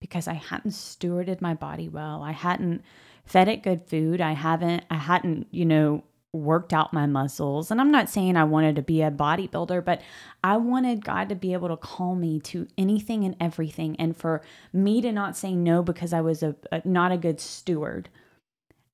because 0.01 0.29
I 0.29 0.35
hadn't 0.35 0.71
stewarded 0.73 1.41
my 1.41 1.55
body 1.55 1.89
well? 1.89 2.23
I 2.23 2.33
hadn't 2.33 2.83
fed 3.25 3.49
it 3.49 3.63
good 3.63 3.83
food. 3.87 4.21
I 4.21 4.33
haven't, 4.33 4.85
I 4.91 4.97
hadn't, 4.97 5.49
you 5.51 5.65
know, 5.65 6.05
worked 6.38 6.73
out 6.73 6.92
my 6.92 7.07
muscles. 7.07 7.71
And 7.71 7.80
I'm 7.80 7.90
not 7.90 8.09
saying 8.09 8.37
I 8.37 8.45
wanted 8.45 8.76
to 8.76 8.83
be 8.83 9.02
a 9.02 9.11
bodybuilder, 9.11 9.85
but 9.85 10.00
I 10.42 10.57
wanted 10.57 11.04
God 11.04 11.28
to 11.28 11.35
be 11.35 11.52
able 11.52 11.68
to 11.68 11.76
call 11.76 12.14
me 12.14 12.40
to 12.40 12.66
anything 12.76 13.25
and 13.25 13.37
everything 13.40 13.97
and 13.99 14.16
for 14.16 14.42
me 14.73 15.00
to 15.00 15.12
not 15.12 15.37
say 15.37 15.54
no 15.54 15.83
because 15.83 16.12
I 16.12 16.21
was 16.21 16.42
a, 16.42 16.54
a 16.73 16.83
not 16.85 17.12
a 17.12 17.16
good 17.16 17.40
steward. 17.40 18.09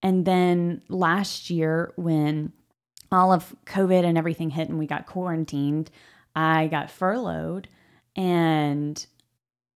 And 0.03 0.25
then 0.25 0.83
last 0.89 1.51
year 1.51 1.93
when 1.97 2.53
all 3.11 3.33
of 3.33 3.55
COVID 3.67 4.05
and 4.05 4.19
everything 4.19 4.51
hit 4.51 4.69
and 4.69 4.79
we 4.79 4.87
got 4.87 5.07
quarantined, 5.07 5.91
I 6.35 6.67
got 6.67 6.91
furloughed 6.91 7.69
and 8.17 9.05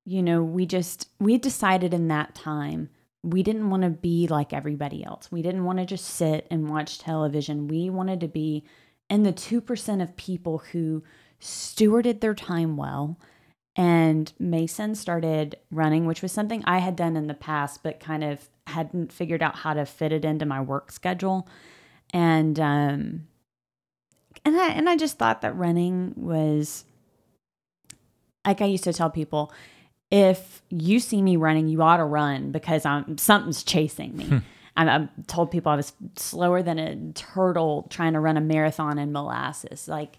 you 0.05 0.23
know, 0.23 0.43
we 0.43 0.65
just 0.65 1.09
we 1.21 1.37
decided 1.37 1.93
in 1.93 2.09
that 2.09 2.35
time 2.35 2.89
we 3.31 3.43
didn't 3.43 3.71
want 3.71 3.83
to 3.85 3.91
be 3.91 4.29
like 4.29 4.53
everybody 4.53 5.05
else. 5.05 5.31
We 5.33 5.43
didn't 5.43 5.65
want 5.65 5.79
to 5.79 5.87
just 5.87 6.05
sit 6.07 6.47
and 6.51 6.69
watch 6.71 6.99
television. 6.99 7.69
We 7.69 7.91
wanted 7.91 8.21
to 8.21 8.29
be 8.29 8.65
in 9.11 9.23
the 9.23 9.33
2% 9.33 10.03
of 10.03 10.17
people 10.17 10.59
who 10.73 11.03
stewarded 11.41 12.21
their 12.21 12.35
time 12.35 12.77
well 12.77 13.19
And 13.77 14.33
Mason 14.41 14.97
started 14.97 15.57
running, 15.71 16.05
which 16.05 16.21
was 16.21 16.33
something 16.33 16.65
I 16.67 16.79
had 16.79 16.97
done 16.97 17.17
in 17.17 17.29
the 17.29 17.35
past, 17.35 17.85
but 17.85 18.01
kind 18.01 18.25
of 18.25 18.49
hadn't 18.67 19.13
figured 19.13 19.41
out 19.43 19.55
how 19.55 19.73
to 19.73 19.87
fit 19.87 20.13
it 20.13 20.25
into 20.25 20.45
my 20.45 20.61
work 20.61 20.91
schedule. 20.91 21.49
And 22.13 22.59
um, 22.59 23.29
and 24.45 24.57
I 24.61 24.71
and 24.71 24.89
I 24.89 24.97
just 24.97 25.17
thought 25.17 25.43
that 25.43 25.57
running 25.57 26.13
was 26.17 26.87
like 28.45 28.61
I 28.61 28.67
used 28.67 28.85
to 28.85 28.93
tell 28.93 29.11
people, 29.11 29.53
if 30.11 30.63
you 30.71 31.01
see 31.01 31.23
me 31.23 31.37
running, 31.37 31.69
you 31.69 31.83
ought 31.83 31.99
to 31.99 32.05
run 32.05 32.51
because 32.51 32.85
I'm 32.85 33.19
something's 33.19 33.63
chasing 33.63 34.17
me. 34.17 34.25
Hmm. 34.25 34.39
I, 34.77 34.89
I 34.89 35.09
told 35.27 35.51
people 35.51 35.73
I 35.73 35.77
was 35.77 35.93
slower 36.17 36.63
than 36.63 36.79
a 36.79 37.13
turtle 37.13 37.87
trying 37.91 38.13
to 38.15 38.21
run 38.21 38.37
a 38.37 38.41
marathon 38.41 38.99
in 38.99 39.13
molasses. 39.13 39.89
Like 39.89 40.19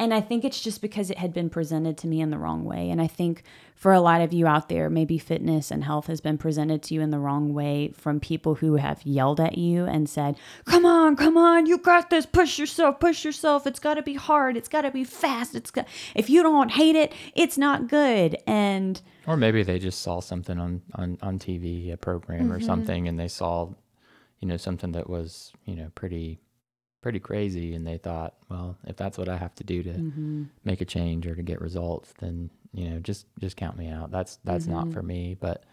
and 0.00 0.14
I 0.14 0.22
think 0.22 0.46
it's 0.46 0.62
just 0.62 0.80
because 0.80 1.10
it 1.10 1.18
had 1.18 1.34
been 1.34 1.50
presented 1.50 1.98
to 1.98 2.06
me 2.06 2.22
in 2.22 2.30
the 2.30 2.38
wrong 2.38 2.64
way. 2.64 2.88
And 2.88 3.02
I 3.02 3.06
think 3.06 3.42
for 3.74 3.92
a 3.92 4.00
lot 4.00 4.22
of 4.22 4.32
you 4.32 4.46
out 4.46 4.70
there, 4.70 4.88
maybe 4.88 5.18
fitness 5.18 5.70
and 5.70 5.84
health 5.84 6.06
has 6.06 6.22
been 6.22 6.38
presented 6.38 6.82
to 6.84 6.94
you 6.94 7.02
in 7.02 7.10
the 7.10 7.18
wrong 7.18 7.52
way 7.52 7.92
from 7.94 8.18
people 8.18 8.54
who 8.54 8.76
have 8.76 9.04
yelled 9.04 9.40
at 9.40 9.58
you 9.58 9.84
and 9.84 10.08
said, 10.08 10.38
Come 10.64 10.86
on, 10.86 11.16
come 11.16 11.36
on, 11.36 11.66
you 11.66 11.76
got 11.76 12.08
this, 12.08 12.24
push 12.24 12.58
yourself, 12.58 12.98
push 12.98 13.26
yourself. 13.26 13.66
It's 13.66 13.78
got 13.78 13.94
to 13.94 14.02
be 14.02 14.14
hard, 14.14 14.56
it's 14.56 14.70
got 14.70 14.82
to 14.82 14.90
be 14.90 15.04
fast. 15.04 15.54
It's 15.54 15.70
got, 15.70 15.86
if 16.14 16.30
you 16.30 16.42
don't 16.42 16.70
hate 16.70 16.96
it, 16.96 17.12
it's 17.34 17.58
not 17.58 17.86
good. 17.86 18.38
And, 18.46 19.02
or 19.26 19.36
maybe 19.36 19.62
they 19.62 19.78
just 19.78 20.00
saw 20.00 20.20
something 20.20 20.58
on, 20.58 20.80
on, 20.94 21.18
on 21.20 21.38
TV, 21.38 21.92
a 21.92 21.98
program 21.98 22.44
mm-hmm. 22.44 22.52
or 22.52 22.60
something, 22.60 23.06
and 23.06 23.20
they 23.20 23.28
saw, 23.28 23.68
you 24.38 24.48
know, 24.48 24.56
something 24.56 24.92
that 24.92 25.10
was, 25.10 25.52
you 25.66 25.76
know, 25.76 25.90
pretty 25.94 26.40
pretty 27.02 27.18
crazy 27.18 27.74
and 27.74 27.86
they 27.86 27.96
thought 27.96 28.34
well 28.50 28.76
if 28.86 28.94
that's 28.96 29.16
what 29.16 29.28
i 29.28 29.36
have 29.36 29.54
to 29.54 29.64
do 29.64 29.82
to 29.82 29.90
mm-hmm. 29.90 30.42
make 30.64 30.80
a 30.80 30.84
change 30.84 31.26
or 31.26 31.34
to 31.34 31.42
get 31.42 31.60
results 31.60 32.12
then 32.18 32.50
you 32.72 32.88
know 32.88 32.98
just 33.00 33.26
just 33.38 33.56
count 33.56 33.76
me 33.76 33.88
out. 33.88 34.10
That's 34.10 34.38
that's 34.44 34.64
mm-hmm. 34.66 34.74
not 34.74 34.92
for 34.92 35.02
me. 35.02 35.36
But 35.38 35.64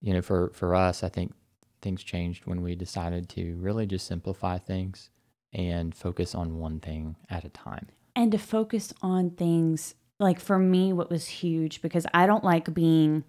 you 0.00 0.12
know 0.12 0.22
for 0.22 0.50
for 0.50 0.74
us 0.74 1.02
i 1.02 1.08
think 1.08 1.32
things 1.80 2.02
changed 2.02 2.46
when 2.46 2.62
we 2.62 2.74
decided 2.74 3.28
to 3.30 3.56
really 3.56 3.86
just 3.86 4.06
simplify 4.06 4.58
things 4.58 5.10
and 5.52 5.94
focus 5.94 6.34
on 6.34 6.58
one 6.58 6.80
thing 6.80 7.16
at 7.30 7.44
a 7.44 7.48
time. 7.48 7.88
And 8.14 8.30
to 8.32 8.38
focus 8.38 8.92
on 9.02 9.30
things 9.30 9.94
like 10.18 10.38
for 10.38 10.58
me 10.58 10.92
what 10.92 11.10
was 11.10 11.26
huge 11.26 11.80
because 11.80 12.06
i 12.12 12.26
don't 12.26 12.44
like 12.44 12.72
being 12.74 13.24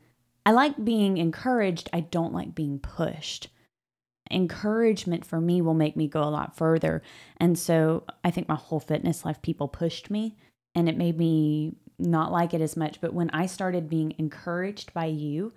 i 0.45 0.51
like 0.51 0.83
being 0.83 1.17
encouraged. 1.17 1.89
I 1.93 2.01
don't 2.01 2.33
like 2.33 2.53
being 2.53 2.79
pushed 2.79 3.47
encouragement 4.31 5.25
for 5.25 5.39
me 5.39 5.61
will 5.61 5.73
make 5.73 5.95
me 5.95 6.07
go 6.07 6.23
a 6.23 6.25
lot 6.25 6.55
further. 6.55 7.01
And 7.37 7.57
so 7.57 8.03
I 8.23 8.31
think 8.31 8.47
my 8.47 8.55
whole 8.55 8.79
fitness 8.79 9.25
life, 9.25 9.41
people 9.41 9.67
pushed 9.67 10.09
me 10.09 10.35
and 10.75 10.87
it 10.87 10.97
made 10.97 11.17
me 11.17 11.75
not 11.99 12.31
like 12.31 12.53
it 12.53 12.61
as 12.61 12.77
much. 12.77 13.01
But 13.01 13.13
when 13.13 13.29
I 13.31 13.45
started 13.45 13.89
being 13.89 14.13
encouraged 14.17 14.93
by 14.93 15.05
you 15.05 15.53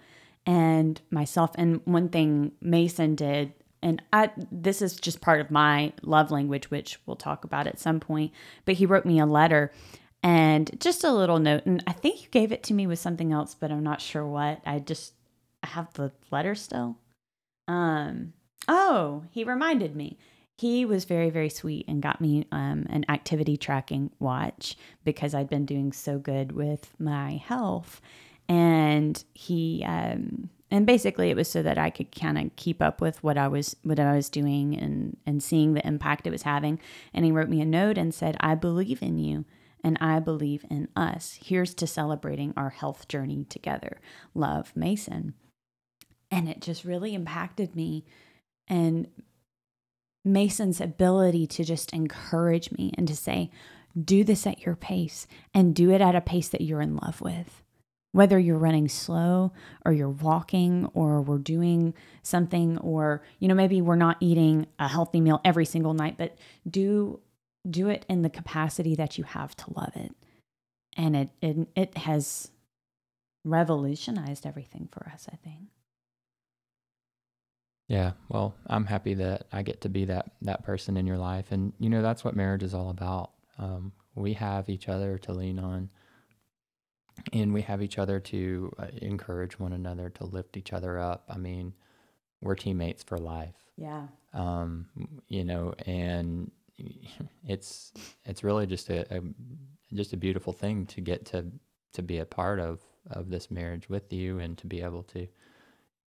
and 0.47 1.01
myself, 1.11 1.51
and 1.57 1.81
one 1.85 2.09
thing 2.09 2.53
Mason 2.61 3.15
did, 3.15 3.53
and 3.83 4.03
I, 4.13 4.31
this 4.51 4.83
is 4.83 4.97
just 4.97 5.21
part 5.21 5.41
of 5.41 5.51
my 5.51 5.93
love 6.03 6.31
language, 6.31 6.71
which 6.71 6.99
we'll 7.07 7.17
talk 7.17 7.45
about 7.45 7.67
at 7.67 7.81
some 7.81 8.01
point, 8.01 8.33
but 8.65 8.75
he 8.75 8.87
wrote 8.87 9.07
me 9.07 9.19
a 9.19 9.27
letter 9.27 9.73
and 10.23 10.71
just 10.81 11.05
a 11.05 11.13
little 11.13 11.39
note. 11.39 11.65
And 11.67 11.83
I 11.87 11.93
think 11.93 12.23
you 12.23 12.29
gave 12.29 12.53
it 12.53 12.63
to 12.65 12.75
me 12.75 12.87
with 12.87 12.99
something 12.99 13.33
else, 13.33 13.55
but 13.55 13.71
I'm 13.71 13.83
not 13.83 14.01
sure 14.01 14.27
what. 14.27 14.61
I 14.67 14.79
just 14.79 15.15
I 15.63 15.69
have 15.69 15.93
the 15.95 16.13
letter 16.31 16.55
still. 16.55 16.99
Um, 17.69 18.33
Oh, 18.69 19.25
he 19.31 19.45
reminded 19.45 19.97
me. 19.97 20.19
He 20.59 20.85
was 20.85 21.07
very, 21.07 21.31
very 21.31 21.49
sweet 21.49 21.87
and 21.89 22.03
got 22.03 22.21
me 22.21 22.47
um, 22.53 22.87
an 22.91 23.05
activity 23.09 23.57
tracking 23.57 24.11
watch 24.19 24.77
because 25.05 25.35
I'd 25.35 25.49
been 25.49 25.65
doing 25.65 25.93
so 25.93 26.19
good 26.19 26.53
with 26.53 26.93
my 26.99 27.37
health. 27.37 28.01
And 28.49 29.23
he, 29.33 29.83
um, 29.87 30.51
and 30.71 30.87
basically 30.87 31.31
it 31.31 31.37
was 31.37 31.51
so 31.51 31.63
that 31.63 31.79
I 31.79 31.89
could 31.89 32.15
kind 32.15 32.37
of 32.37 32.55
keep 32.57 32.83
up 32.83 33.01
with 33.01 33.23
what 33.25 33.39
I 33.39 33.49
was 33.49 33.75
what 33.83 33.99
I 33.99 34.15
was 34.15 34.29
doing 34.29 34.77
and 34.77 35.17
and 35.27 35.43
seeing 35.43 35.75
the 35.75 35.87
impact 35.87 36.27
it 36.27 36.31
was 36.31 36.43
having. 36.43 36.79
And 37.15 37.25
he 37.25 37.33
wrote 37.33 37.49
me 37.49 37.61
a 37.61 37.65
note 37.65 37.97
and 37.97 38.15
said, 38.15 38.37
"I 38.41 38.55
believe 38.55 39.03
in 39.03 39.19
you." 39.19 39.45
and 39.83 39.97
I 40.01 40.21
believe 40.21 40.65
in 40.71 40.89
us. 40.95 41.39
Here's 41.43 41.75
to 41.75 41.87
celebrating 41.87 42.53
our 42.57 42.71
health 42.71 43.09
journey 43.09 43.45
together. 43.49 44.01
Love, 44.35 44.73
Mason. 44.77 45.35
And 46.31 46.49
it 46.49 46.61
just 46.61 46.85
really 46.85 47.15
impacted 47.15 47.75
me 47.75 48.05
and 48.71 49.09
Mason's 50.25 50.81
ability 50.81 51.47
to 51.49 51.65
just 51.65 51.93
encourage 51.93 52.71
me 52.73 52.93
and 52.97 53.09
to 53.09 53.17
say, 53.17 53.51
do 54.01 54.23
this 54.23 54.47
at 54.47 54.65
your 54.65 54.77
pace 54.77 55.27
and 55.53 55.75
do 55.75 55.91
it 55.91 56.01
at 56.01 56.15
a 56.15 56.21
pace 56.21 56.49
that 56.49 56.61
you're 56.61 56.81
in 56.81 56.97
love 56.97 57.21
with. 57.21 57.63
Whether 58.13 58.39
you're 58.39 58.59
running 58.59 58.89
slow 58.89 59.53
or 59.85 59.93
you're 59.93 60.09
walking 60.09 60.89
or 60.95 61.21
we're 61.21 61.39
doing 61.39 61.95
something 62.23 62.79
or 62.79 63.23
you 63.39 63.49
know 63.49 63.55
maybe 63.55 63.81
we're 63.81 63.97
not 63.97 64.17
eating 64.21 64.67
a 64.79 64.89
healthy 64.89 65.21
meal 65.21 65.41
every 65.45 65.65
single 65.65 65.95
night 65.95 66.17
but 66.19 66.37
do 66.69 67.21
do 67.69 67.89
it 67.89 68.05
in 68.09 68.23
the 68.23 68.31
capacity 68.31 68.97
that 68.97 69.17
you 69.17 69.23
have 69.23 69.55
to 69.57 69.73
love 69.75 69.93
it. 69.95 70.13
And 70.97 71.17
it 71.17 71.29
it, 71.41 71.69
it 71.77 71.97
has 71.99 72.51
revolutionized 73.45 74.45
everything 74.45 74.89
for 74.91 75.09
us, 75.13 75.29
I 75.33 75.37
think. 75.37 75.69
Yeah, 77.91 78.13
well, 78.29 78.55
I'm 78.69 78.85
happy 78.85 79.15
that 79.15 79.49
I 79.51 79.63
get 79.63 79.81
to 79.81 79.89
be 79.89 80.05
that 80.05 80.31
that 80.43 80.63
person 80.63 80.97
in 80.97 81.09
your 81.09 81.19
life, 81.19 81.47
and 81.51 81.73
you 81.81 81.91
know 81.91 82.03
that's 82.03 82.23
what 82.23 82.37
marriage 82.37 82.63
is 82.63 82.73
all 82.73 82.89
about. 82.89 83.33
Um, 83.59 83.91
we 84.15 84.35
have 84.35 84.69
each 84.69 84.89
other 84.89 85.19
to 85.19 85.33
lean 85.33 85.59
on, 85.59 85.91
and 87.33 87.53
we 87.53 87.63
have 87.63 87.83
each 87.83 87.99
other 87.99 88.21
to 88.21 88.73
uh, 88.79 88.87
encourage 89.03 89.59
one 89.59 89.73
another, 89.73 90.09
to 90.09 90.25
lift 90.25 90.57
each 90.57 90.73
other 90.73 91.01
up. 91.01 91.25
I 91.29 91.37
mean, 91.37 91.75
we're 92.41 92.55
teammates 92.55 93.03
for 93.03 93.19
life. 93.19 93.57
Yeah. 93.77 94.07
Um, 94.35 94.87
you 95.27 95.43
know, 95.45 95.75
and 95.85 96.53
it's 97.45 97.93
it's 98.25 98.45
really 98.45 98.69
just 98.69 98.89
a, 98.89 99.17
a 99.17 99.21
just 99.93 100.13
a 100.13 100.17
beautiful 100.17 100.53
thing 100.53 100.87
to 100.87 101.01
get 101.01 101.27
to 101.27 101.45
to 101.95 102.03
be 102.03 102.19
a 102.19 102.25
part 102.25 102.61
of 102.61 102.79
of 103.11 103.31
this 103.31 103.51
marriage 103.51 103.89
with 103.89 104.13
you, 104.13 104.39
and 104.39 104.57
to 104.59 104.69
be 104.69 104.81
able 104.81 105.03
to 105.03 105.27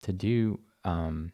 to 0.03 0.12
do. 0.12 0.61
Um, 0.85 1.33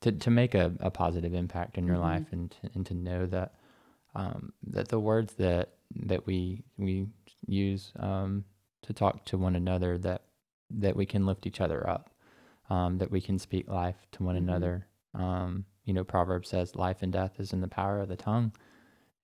to 0.00 0.12
to 0.12 0.30
make 0.30 0.54
a, 0.54 0.72
a 0.80 0.90
positive 0.90 1.34
impact 1.34 1.78
in 1.78 1.86
your 1.86 1.96
mm-hmm. 1.96 2.04
life 2.04 2.26
and 2.32 2.50
to, 2.50 2.70
and 2.74 2.86
to 2.86 2.94
know 2.94 3.26
that 3.26 3.54
um, 4.14 4.52
that 4.66 4.88
the 4.88 5.00
words 5.00 5.34
that 5.34 5.70
that 6.06 6.26
we 6.26 6.62
we 6.78 7.06
use 7.46 7.92
um, 7.98 8.44
to 8.82 8.92
talk 8.92 9.24
to 9.26 9.38
one 9.38 9.56
another 9.56 9.98
that 9.98 10.22
that 10.70 10.96
we 10.96 11.06
can 11.06 11.26
lift 11.26 11.46
each 11.46 11.60
other 11.60 11.88
up 11.88 12.10
um, 12.70 12.98
that 12.98 13.10
we 13.10 13.20
can 13.20 13.38
speak 13.38 13.68
life 13.68 14.06
to 14.12 14.22
one 14.22 14.36
mm-hmm. 14.36 14.48
another 14.48 14.86
um, 15.14 15.64
you 15.84 15.92
know 15.92 16.04
proverb 16.04 16.46
says 16.46 16.74
life 16.74 17.02
and 17.02 17.12
death 17.12 17.38
is 17.38 17.52
in 17.52 17.60
the 17.60 17.68
power 17.68 18.00
of 18.00 18.08
the 18.08 18.16
tongue 18.16 18.52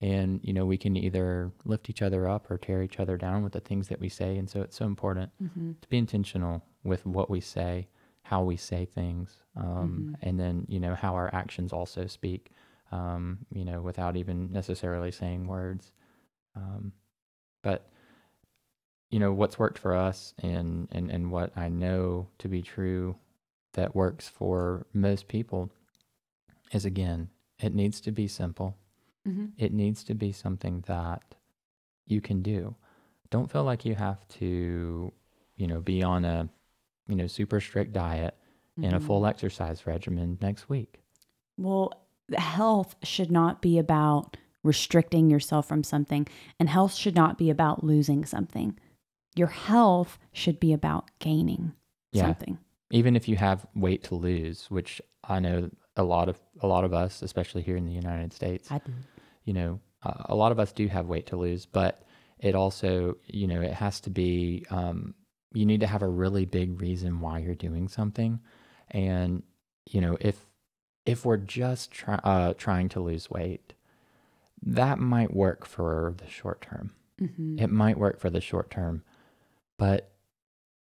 and 0.01 0.41
you 0.43 0.53
know 0.53 0.65
we 0.65 0.79
can 0.79 0.97
either 0.97 1.53
lift 1.65 1.91
each 1.91 2.03
other 2.03 2.29
up 2.29 2.51
or 2.51 2.59
tear 2.59 2.83
each 2.83 2.99
other 2.99 3.17
down 3.17 3.43
with 3.43 3.53
the 3.53 3.61
things 3.61 3.89
that 3.89 4.01
we 4.01 4.09
say 4.09 4.37
and 4.37 4.49
so 4.49 4.61
it's 4.61 4.77
so 4.77 4.85
important 4.85 5.31
mm-hmm. 5.43 5.73
to 5.81 5.89
be 5.89 5.99
intentional 5.99 6.63
with 6.85 7.05
what 7.07 7.31
we 7.31 7.41
say 7.41 7.89
how 8.23 8.43
we 8.43 8.57
say 8.57 8.85
things, 8.85 9.43
um, 9.57 10.15
mm-hmm. 10.15 10.29
and 10.29 10.39
then 10.39 10.67
you 10.69 10.81
know 10.81 10.95
how 10.95 11.15
our 11.15 11.31
actions 11.35 11.73
also 11.73 12.07
speak. 12.07 12.51
Um, 12.93 13.39
you 13.53 13.65
know, 13.65 13.81
without 13.81 14.17
even 14.17 14.51
necessarily 14.51 15.13
saying 15.13 15.47
words. 15.47 15.93
Um, 16.57 16.93
but 17.63 17.89
you 19.11 19.21
know 19.21 19.33
what's 19.33 19.59
worked 19.59 19.79
for 19.79 19.95
us, 19.95 20.35
and 20.43 20.89
and 20.93 21.11
and 21.11 21.31
what 21.31 21.57
I 21.57 21.69
know 21.69 22.29
to 22.39 22.49
be 22.49 22.63
true 22.63 23.17
that 23.75 23.95
works 23.95 24.29
for 24.29 24.87
most 24.93 25.29
people 25.29 25.71
is 26.73 26.85
again, 26.85 27.29
it 27.59 27.75
needs 27.75 28.01
to 28.03 28.13
be 28.13 28.27
simple. 28.27 28.77
Mm-hmm. 29.27 29.47
It 29.59 29.73
needs 29.73 30.05
to 30.05 30.15
be 30.15 30.33
something 30.33 30.85
that 30.87 31.23
you 32.07 32.21
can 32.21 32.43
do. 32.43 32.75
Don't 33.31 33.51
feel 33.51 33.65
like 33.65 33.85
you 33.85 33.95
have 33.95 34.27
to, 34.29 35.13
you 35.57 35.67
know, 35.67 35.81
be 35.81 36.03
on 36.03 36.25
a 36.25 36.49
you 37.11 37.17
know, 37.17 37.27
super 37.27 37.61
strict 37.61 37.93
diet 37.93 38.37
mm-hmm. 38.79 38.85
and 38.85 38.95
a 38.97 39.01
full 39.01 39.21
mm-hmm. 39.21 39.31
exercise 39.31 39.87
regimen 39.87 40.39
next 40.41 40.69
week. 40.69 41.03
Well, 41.57 42.07
health 42.37 42.95
should 43.03 43.31
not 43.31 43.61
be 43.61 43.79
about 43.79 44.37
restricting 44.63 45.31
yourself 45.31 45.67
from 45.67 45.83
something, 45.83 46.27
and 46.59 46.69
health 46.69 46.95
should 46.95 47.15
not 47.15 47.37
be 47.37 47.51
about 47.51 47.83
losing 47.83 48.25
something. 48.25 48.79
Your 49.35 49.49
health 49.49 50.19
should 50.33 50.61
be 50.61 50.73
about 50.73 51.11
gaining 51.19 51.73
yeah. 52.13 52.23
something. 52.23 52.59
Even 52.91 53.17
if 53.17 53.29
you 53.29 53.37
have 53.37 53.67
weight 53.75 54.05
to 54.05 54.15
lose, 54.15 54.67
which 54.69 55.01
I 55.25 55.41
know 55.41 55.71
a 55.97 56.03
lot 56.03 56.29
of 56.29 56.41
a 56.61 56.67
lot 56.67 56.85
of 56.85 56.93
us, 56.93 57.23
especially 57.23 57.63
here 57.63 57.77
in 57.77 57.87
the 57.87 57.93
United 57.93 58.33
States, 58.33 58.71
I 58.71 58.79
do. 58.79 58.93
You 59.45 59.55
know, 59.55 59.81
uh, 60.03 60.25
a 60.27 60.35
lot 60.35 60.53
of 60.53 60.59
us 60.59 60.73
do 60.73 60.87
have 60.89 61.07
weight 61.07 61.27
to 61.29 61.37
lose, 61.37 61.67
but 61.67 62.03
it 62.39 62.55
also, 62.55 63.17
you 63.27 63.47
know, 63.47 63.61
it 63.61 63.73
has 63.73 64.01
to 64.01 64.11
be 64.11 64.65
um, 64.71 65.15
you 65.53 65.67
need 65.67 65.81
to 65.81 65.87
have 65.87 66.03
a 66.03 66.09
really 66.09 66.45
big 66.45 66.81
reason 66.81 67.21
why 67.21 67.39
you're 67.39 67.55
doing 67.55 67.89
something. 67.89 68.41
And, 68.91 69.43
you 69.87 70.01
know, 70.01 70.17
if, 70.21 70.47
if 71.07 71.25
we're 71.25 71.37
just 71.37 71.91
try, 71.91 72.17
uh, 72.23 72.55
trying 72.55 72.89
to 72.91 73.01
lose 73.01 73.31
weight, 73.31 73.75
that 74.63 74.99
might 74.99 75.35
work 75.35 75.67
for 75.67 76.15
the 76.19 76.29
short 76.29 76.61
term. 76.61 76.93
Mm-hmm. 77.21 77.59
It 77.59 77.71
might 77.71 77.99
work 77.99 78.21
for 78.21 78.31
the 78.31 78.41
short 78.41 78.71
term. 78.71 79.03
But, 79.79 80.13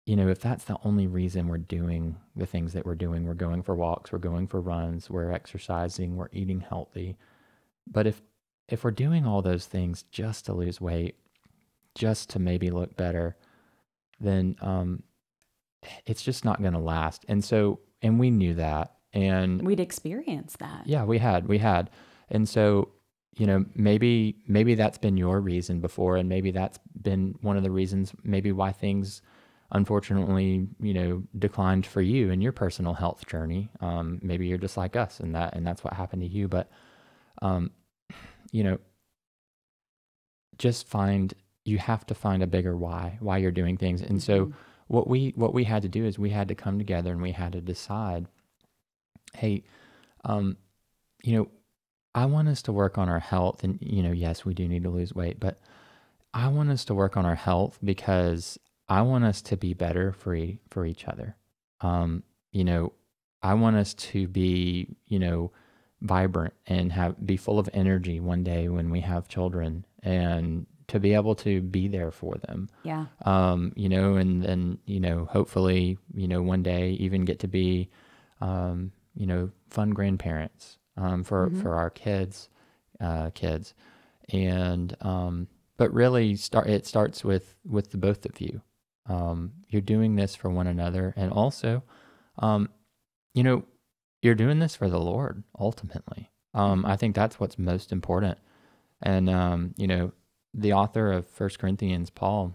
you 0.06 0.16
know, 0.16 0.28
if 0.28 0.40
that's 0.40 0.64
the 0.64 0.78
only 0.84 1.06
reason 1.06 1.48
we're 1.48 1.58
doing 1.58 2.16
the 2.34 2.46
things 2.46 2.72
that 2.72 2.86
we're 2.86 2.94
doing, 2.94 3.24
we're 3.24 3.34
going 3.34 3.62
for 3.62 3.74
walks, 3.74 4.10
we're 4.10 4.18
going 4.18 4.48
for 4.48 4.60
runs, 4.60 5.10
we're 5.10 5.30
exercising, 5.30 6.16
we're 6.16 6.30
eating 6.32 6.60
healthy. 6.60 7.16
But 7.86 8.06
if 8.06 8.22
if 8.68 8.84
we're 8.84 8.90
doing 8.90 9.26
all 9.26 9.40
those 9.40 9.66
things 9.66 10.04
just 10.10 10.44
to 10.46 10.52
lose 10.52 10.80
weight, 10.80 11.16
just 11.94 12.30
to 12.30 12.38
maybe 12.38 12.70
look 12.70 12.96
better, 12.96 13.36
then 14.20 14.56
um, 14.60 15.02
it's 16.06 16.22
just 16.22 16.44
not 16.44 16.60
going 16.60 16.72
to 16.72 16.78
last. 16.78 17.24
And 17.28 17.44
so, 17.44 17.80
and 18.02 18.18
we 18.18 18.30
knew 18.30 18.54
that, 18.54 18.94
and 19.12 19.62
we'd 19.62 19.80
experienced 19.80 20.58
that. 20.58 20.86
Yeah, 20.86 21.04
we 21.04 21.18
had, 21.18 21.48
we 21.48 21.58
had, 21.58 21.90
and 22.28 22.48
so 22.48 22.90
you 23.36 23.46
know 23.46 23.64
maybe 23.74 24.36
maybe 24.46 24.74
that's 24.74 24.98
been 24.98 25.16
your 25.16 25.40
reason 25.40 25.80
before, 25.80 26.16
and 26.16 26.28
maybe 26.28 26.50
that's 26.50 26.78
been 27.00 27.34
one 27.40 27.56
of 27.56 27.62
the 27.62 27.70
reasons 27.70 28.12
maybe 28.22 28.52
why 28.52 28.72
things 28.72 29.22
unfortunately 29.72 30.66
you 30.80 30.94
know 30.94 31.22
declined 31.38 31.84
for 31.84 32.00
you 32.00 32.30
in 32.30 32.40
your 32.40 32.52
personal 32.52 32.94
health 32.94 33.26
journey. 33.26 33.68
Um, 33.80 34.18
maybe 34.22 34.46
you're 34.46 34.58
just 34.58 34.76
like 34.76 34.96
us, 34.96 35.20
and 35.20 35.34
that 35.34 35.54
and 35.54 35.66
that's 35.66 35.84
what 35.84 35.94
happened 35.94 36.22
to 36.22 36.28
you, 36.28 36.48
but 36.48 36.70
um, 37.42 37.70
you 38.50 38.64
know 38.64 38.78
just 40.58 40.88
find 40.88 41.34
you 41.68 41.78
have 41.78 42.06
to 42.06 42.14
find 42.14 42.42
a 42.42 42.46
bigger 42.46 42.76
why 42.76 43.18
why 43.20 43.38
you're 43.38 43.50
doing 43.50 43.76
things. 43.76 44.02
And 44.02 44.22
so 44.22 44.46
mm-hmm. 44.46 44.58
what 44.88 45.08
we 45.08 45.32
what 45.36 45.54
we 45.54 45.64
had 45.64 45.82
to 45.82 45.88
do 45.88 46.04
is 46.04 46.18
we 46.18 46.30
had 46.30 46.48
to 46.48 46.54
come 46.54 46.78
together 46.78 47.12
and 47.12 47.22
we 47.22 47.32
had 47.32 47.52
to 47.52 47.60
decide 47.60 48.26
hey 49.34 49.62
um 50.24 50.56
you 51.22 51.36
know 51.36 51.48
i 52.14 52.24
want 52.24 52.48
us 52.48 52.62
to 52.62 52.72
work 52.72 52.96
on 52.96 53.08
our 53.08 53.20
health. 53.20 53.62
And 53.62 53.78
you 53.80 54.02
know 54.02 54.12
yes 54.12 54.44
we 54.44 54.54
do 54.54 54.66
need 54.66 54.84
to 54.84 54.90
lose 54.90 55.14
weight 55.14 55.38
but 55.38 55.60
i 56.32 56.48
want 56.48 56.70
us 56.70 56.84
to 56.86 56.94
work 56.94 57.16
on 57.16 57.26
our 57.26 57.34
health 57.34 57.78
because 57.84 58.58
i 58.88 59.02
want 59.02 59.24
us 59.24 59.42
to 59.42 59.56
be 59.56 59.74
better 59.74 60.12
for 60.12 60.34
e- 60.34 60.60
for 60.70 60.86
each 60.86 61.06
other. 61.06 61.36
Um 61.80 62.22
you 62.52 62.64
know 62.64 62.92
i 63.42 63.54
want 63.54 63.76
us 63.76 63.94
to 63.94 64.26
be 64.26 64.96
you 65.06 65.18
know 65.18 65.52
vibrant 66.00 66.54
and 66.66 66.92
have 66.92 67.14
be 67.24 67.36
full 67.36 67.58
of 67.58 67.68
energy 67.72 68.20
one 68.20 68.44
day 68.44 68.68
when 68.68 68.90
we 68.90 69.00
have 69.00 69.28
children. 69.28 69.84
And 70.02 70.66
to 70.88 70.98
be 70.98 71.14
able 71.14 71.34
to 71.34 71.60
be 71.60 71.86
there 71.86 72.10
for 72.10 72.36
them. 72.46 72.68
Yeah. 72.82 73.06
Um, 73.24 73.72
you 73.76 73.88
know, 73.88 74.16
and 74.16 74.42
then, 74.42 74.78
you 74.86 75.00
know, 75.00 75.26
hopefully, 75.30 75.98
you 76.14 76.26
know, 76.26 76.42
one 76.42 76.62
day 76.62 76.92
even 76.92 77.24
get 77.24 77.38
to 77.40 77.48
be, 77.48 77.90
um, 78.40 78.92
you 79.14 79.26
know, 79.26 79.50
fun 79.68 79.90
grandparents, 79.90 80.78
um, 80.96 81.24
for, 81.24 81.48
mm-hmm. 81.48 81.60
for 81.60 81.74
our 81.74 81.90
kids, 81.90 82.48
uh, 83.00 83.30
kids. 83.30 83.74
And, 84.32 84.96
um, 85.02 85.48
but 85.76 85.92
really 85.92 86.36
start, 86.36 86.68
it 86.68 86.86
starts 86.86 87.22
with, 87.22 87.54
with 87.64 87.90
the 87.90 87.98
both 87.98 88.24
of 88.24 88.40
you. 88.40 88.62
Um, 89.06 89.52
you're 89.68 89.82
doing 89.82 90.16
this 90.16 90.34
for 90.34 90.50
one 90.50 90.66
another. 90.66 91.14
And 91.16 91.30
also, 91.30 91.82
um, 92.38 92.70
you 93.34 93.42
know, 93.42 93.64
you're 94.22 94.34
doing 94.34 94.58
this 94.58 94.74
for 94.74 94.88
the 94.88 95.00
Lord 95.00 95.44
ultimately. 95.58 96.30
Um, 96.54 96.86
I 96.86 96.96
think 96.96 97.14
that's 97.14 97.38
what's 97.38 97.58
most 97.58 97.92
important. 97.92 98.38
And, 99.02 99.28
um, 99.30 99.74
you 99.76 99.86
know, 99.86 100.12
the 100.60 100.72
author 100.72 101.12
of 101.12 101.28
First 101.28 101.58
Corinthians, 101.58 102.10
Paul, 102.10 102.54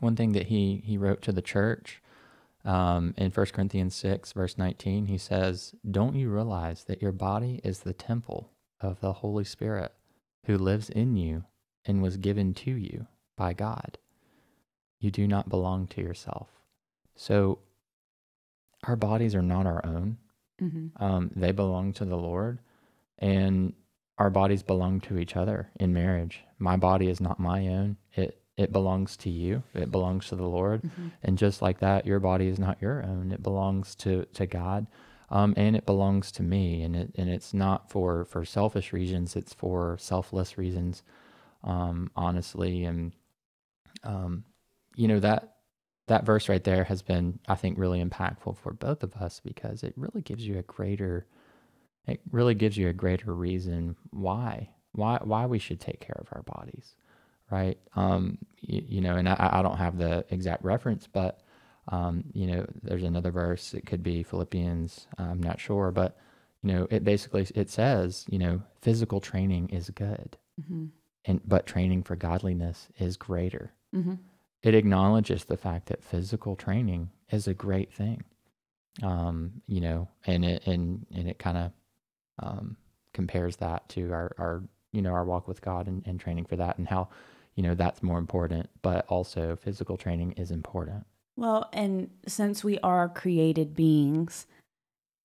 one 0.00 0.16
thing 0.16 0.32
that 0.32 0.46
he 0.46 0.82
he 0.84 0.98
wrote 0.98 1.22
to 1.22 1.32
the 1.32 1.42
church 1.42 2.02
um, 2.64 3.14
in 3.16 3.30
First 3.30 3.54
Corinthians 3.54 3.94
six 3.94 4.32
verse 4.32 4.58
nineteen, 4.58 5.06
he 5.06 5.18
says, 5.18 5.74
"Don't 5.88 6.16
you 6.16 6.30
realize 6.30 6.84
that 6.84 7.02
your 7.02 7.12
body 7.12 7.60
is 7.64 7.80
the 7.80 7.92
temple 7.92 8.50
of 8.80 9.00
the 9.00 9.14
Holy 9.14 9.44
Spirit, 9.44 9.92
who 10.44 10.58
lives 10.58 10.88
in 10.90 11.16
you 11.16 11.44
and 11.84 12.02
was 12.02 12.16
given 12.16 12.54
to 12.54 12.70
you 12.70 13.06
by 13.36 13.52
God? 13.54 13.98
You 15.00 15.10
do 15.10 15.26
not 15.26 15.48
belong 15.48 15.86
to 15.88 16.00
yourself." 16.00 16.48
So, 17.16 17.58
our 18.84 18.96
bodies 18.96 19.34
are 19.34 19.42
not 19.42 19.66
our 19.66 19.84
own; 19.84 20.18
mm-hmm. 20.60 21.02
um, 21.02 21.30
they 21.34 21.52
belong 21.52 21.92
to 21.94 22.04
the 22.04 22.16
Lord, 22.16 22.60
and 23.18 23.72
our 24.18 24.30
bodies 24.30 24.62
belong 24.62 25.00
to 25.00 25.18
each 25.18 25.36
other 25.36 25.70
in 25.78 25.92
marriage. 25.92 26.42
My 26.58 26.76
body 26.76 27.08
is 27.08 27.20
not 27.20 27.38
my 27.38 27.68
own. 27.68 27.96
It 28.14 28.40
it 28.56 28.72
belongs 28.72 29.16
to 29.18 29.30
you. 29.30 29.62
It 29.72 29.92
belongs 29.92 30.26
to 30.28 30.36
the 30.36 30.48
Lord. 30.48 30.82
Mm-hmm. 30.82 31.08
And 31.22 31.38
just 31.38 31.62
like 31.62 31.78
that, 31.78 32.04
your 32.04 32.18
body 32.18 32.48
is 32.48 32.58
not 32.58 32.82
your 32.82 33.04
own. 33.04 33.30
It 33.30 33.42
belongs 33.42 33.94
to 33.96 34.26
to 34.34 34.46
God. 34.46 34.86
Um, 35.30 35.54
and 35.56 35.76
it 35.76 35.86
belongs 35.86 36.32
to 36.32 36.42
me. 36.42 36.82
And 36.82 36.96
it 36.96 37.12
and 37.16 37.30
it's 37.30 37.54
not 37.54 37.90
for 37.90 38.24
for 38.24 38.44
selfish 38.44 38.92
reasons. 38.92 39.36
It's 39.36 39.54
for 39.54 39.96
selfless 40.00 40.58
reasons. 40.58 41.02
Um, 41.62 42.10
honestly, 42.16 42.84
and 42.84 43.12
um, 44.02 44.44
you 44.96 45.06
know 45.06 45.20
that 45.20 45.54
that 46.08 46.24
verse 46.24 46.48
right 46.48 46.64
there 46.64 46.84
has 46.84 47.02
been, 47.02 47.38
I 47.46 47.54
think, 47.54 47.78
really 47.78 48.02
impactful 48.02 48.56
for 48.56 48.72
both 48.72 49.02
of 49.02 49.14
us 49.16 49.40
because 49.44 49.82
it 49.82 49.94
really 49.96 50.22
gives 50.22 50.46
you 50.46 50.58
a 50.58 50.62
greater 50.62 51.26
it 52.08 52.20
really 52.32 52.54
gives 52.54 52.76
you 52.76 52.88
a 52.88 52.92
greater 52.92 53.34
reason 53.34 53.96
why 54.10 54.68
why 54.92 55.18
why 55.22 55.46
we 55.46 55.58
should 55.58 55.80
take 55.80 56.00
care 56.00 56.16
of 56.18 56.28
our 56.32 56.42
bodies 56.42 56.94
right? 57.50 57.78
Um 57.96 58.38
you, 58.60 58.82
you 58.86 59.00
know 59.00 59.16
and 59.16 59.28
I, 59.28 59.50
I 59.54 59.62
don't 59.62 59.78
have 59.78 59.98
the 59.98 60.24
exact 60.30 60.64
reference 60.64 61.06
but 61.06 61.40
um 61.88 62.24
you 62.32 62.46
know 62.46 62.66
there's 62.82 63.04
another 63.04 63.30
verse. 63.30 63.74
It 63.74 63.86
could 63.86 64.02
be 64.02 64.22
philippians. 64.22 65.06
I'm 65.18 65.42
not 65.42 65.60
sure 65.60 65.90
but 65.90 66.16
you 66.62 66.72
know 66.72 66.86
it 66.90 67.04
basically 67.04 67.46
it 67.54 67.70
says 67.70 68.26
you 68.28 68.38
know 68.38 68.62
physical 68.82 69.20
training 69.20 69.70
is 69.70 69.90
good 69.90 70.36
mm-hmm. 70.60 70.86
and 71.24 71.40
but 71.46 71.66
training 71.66 72.02
for 72.02 72.16
godliness 72.16 72.88
is 72.98 73.16
greater. 73.16 73.72
Mm-hmm. 73.94 74.16
it 74.62 74.74
acknowledges 74.74 75.44
the 75.44 75.56
fact 75.56 75.86
that 75.86 76.04
physical 76.04 76.56
training 76.56 77.08
is 77.30 77.48
a 77.48 77.54
great 77.54 77.92
thing. 77.92 78.24
Um 79.02 79.62
you 79.66 79.80
know 79.80 80.08
and 80.26 80.44
it 80.44 80.66
and 80.66 81.06
and 81.14 81.28
it 81.28 81.38
kind 81.38 81.56
of 81.56 81.72
um, 82.38 82.76
compares 83.12 83.56
that 83.56 83.88
to 83.90 84.12
our, 84.12 84.34
our 84.38 84.62
you 84.92 85.02
know 85.02 85.12
our 85.12 85.24
walk 85.24 85.48
with 85.48 85.60
God 85.60 85.86
and, 85.86 86.02
and 86.06 86.20
training 86.20 86.46
for 86.46 86.56
that 86.56 86.78
and 86.78 86.88
how 86.88 87.08
you 87.54 87.62
know 87.62 87.74
that's 87.74 88.02
more 88.02 88.18
important 88.18 88.68
but 88.82 89.06
also 89.08 89.56
physical 89.56 89.96
training 89.96 90.32
is 90.32 90.50
important 90.50 91.04
well 91.36 91.68
and 91.72 92.10
since 92.26 92.62
we 92.62 92.78
are 92.80 93.08
created 93.08 93.74
beings 93.74 94.46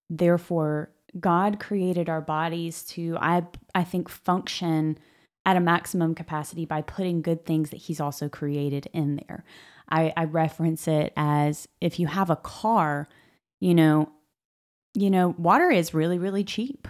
therefore 0.09 0.91
God 1.19 1.59
created 1.59 2.09
our 2.09 2.21
bodies 2.21 2.83
to 2.85 3.17
I 3.19 3.43
I 3.75 3.83
think 3.83 4.09
function 4.09 4.97
at 5.45 5.57
a 5.57 5.61
maximum 5.61 6.15
capacity 6.15 6.65
by 6.65 6.81
putting 6.81 7.21
good 7.21 7.45
things 7.45 7.69
that 7.69 7.77
he's 7.77 7.99
also 7.99 8.29
created 8.29 8.87
in 8.93 9.17
there. 9.27 9.43
I, 9.89 10.13
I 10.15 10.23
reference 10.23 10.87
it 10.87 11.11
as 11.17 11.67
if 11.81 11.99
you 11.99 12.07
have 12.07 12.29
a 12.29 12.37
car, 12.37 13.09
you 13.59 13.75
know, 13.75 14.09
you 14.93 15.09
know, 15.09 15.35
water 15.37 15.69
is 15.69 15.93
really, 15.93 16.17
really 16.17 16.43
cheap 16.43 16.87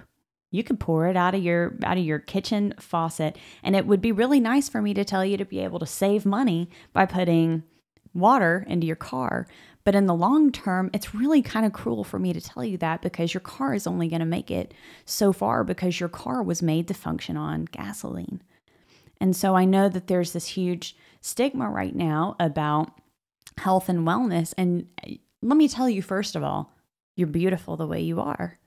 you 0.53 0.63
can 0.63 0.77
pour 0.77 1.07
it 1.07 1.17
out 1.17 1.33
of 1.33 1.43
your 1.43 1.73
out 1.83 1.97
of 1.97 2.03
your 2.03 2.19
kitchen 2.19 2.75
faucet 2.79 3.37
and 3.63 3.75
it 3.75 3.87
would 3.87 4.01
be 4.01 4.11
really 4.11 4.39
nice 4.39 4.69
for 4.69 4.83
me 4.83 4.93
to 4.93 5.03
tell 5.03 5.25
you 5.25 5.35
to 5.35 5.45
be 5.45 5.59
able 5.59 5.79
to 5.79 5.85
save 5.87 6.27
money 6.27 6.69
by 6.93 7.07
putting 7.07 7.63
water 8.13 8.63
into 8.67 8.85
your 8.85 8.95
car. 8.95 9.47
But 9.83 9.95
in 9.95 10.05
the 10.05 10.13
long 10.13 10.51
term 10.51 10.91
it's 10.93 11.15
really 11.15 11.41
kind 11.41 11.65
of 11.65 11.73
cruel 11.73 12.03
for 12.03 12.19
me 12.19 12.33
to 12.33 12.39
tell 12.39 12.63
you 12.63 12.77
that 12.77 13.01
because 13.01 13.33
your 13.33 13.41
car 13.41 13.73
is 13.73 13.87
only 13.87 14.07
going 14.07 14.19
to 14.19 14.25
make 14.25 14.51
it 14.51 14.75
so 15.05 15.33
far 15.33 15.63
because 15.63 15.99
your 15.99 16.07
car 16.07 16.43
was 16.43 16.61
made 16.61 16.87
to 16.87 16.93
function 16.93 17.35
on 17.35 17.65
gasoline. 17.65 18.41
And 19.19 19.35
so 19.35 19.55
i 19.55 19.65
know 19.65 19.89
that 19.89 20.05
there's 20.05 20.33
this 20.33 20.45
huge 20.45 20.95
stigma 21.21 21.67
right 21.67 21.95
now 21.95 22.35
about 22.39 22.91
health 23.57 23.89
and 23.89 24.05
wellness 24.07 24.53
and 24.57 24.87
eh, 25.03 25.15
let 25.41 25.57
me 25.57 25.67
tell 25.67 25.89
you 25.89 26.01
first 26.01 26.35
of 26.35 26.43
all 26.43 26.71
you're 27.15 27.27
beautiful 27.27 27.75
the 27.75 27.87
way 27.87 28.01
you 28.01 28.19
are 28.19 28.59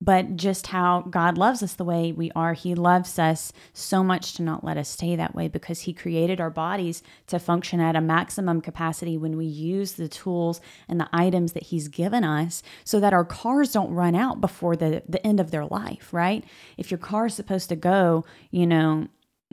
but 0.00 0.36
just 0.36 0.68
how 0.68 1.02
God 1.10 1.36
loves 1.36 1.62
us 1.62 1.74
the 1.74 1.84
way 1.84 2.12
we 2.12 2.30
are. 2.32 2.54
He 2.54 2.74
loves 2.74 3.18
us 3.18 3.52
so 3.72 4.04
much 4.04 4.34
to 4.34 4.42
not 4.42 4.62
let 4.62 4.76
us 4.76 4.88
stay 4.88 5.16
that 5.16 5.34
way 5.34 5.48
because 5.48 5.80
He 5.80 5.92
created 5.92 6.40
our 6.40 6.50
bodies 6.50 7.02
to 7.26 7.38
function 7.38 7.80
at 7.80 7.96
a 7.96 8.00
maximum 8.00 8.60
capacity 8.60 9.16
when 9.16 9.36
we 9.36 9.46
use 9.46 9.92
the 9.92 10.08
tools 10.08 10.60
and 10.88 11.00
the 11.00 11.08
items 11.12 11.52
that 11.52 11.64
He's 11.64 11.88
given 11.88 12.22
us 12.22 12.62
so 12.84 13.00
that 13.00 13.12
our 13.12 13.24
cars 13.24 13.72
don't 13.72 13.92
run 13.92 14.14
out 14.14 14.40
before 14.40 14.76
the, 14.76 15.02
the 15.08 15.24
end 15.26 15.40
of 15.40 15.50
their 15.50 15.66
life, 15.66 16.12
right? 16.12 16.44
If 16.76 16.90
your 16.90 16.98
car 16.98 17.26
is 17.26 17.34
supposed 17.34 17.68
to 17.70 17.76
go, 17.76 18.24
you 18.50 18.66
know, 18.66 19.08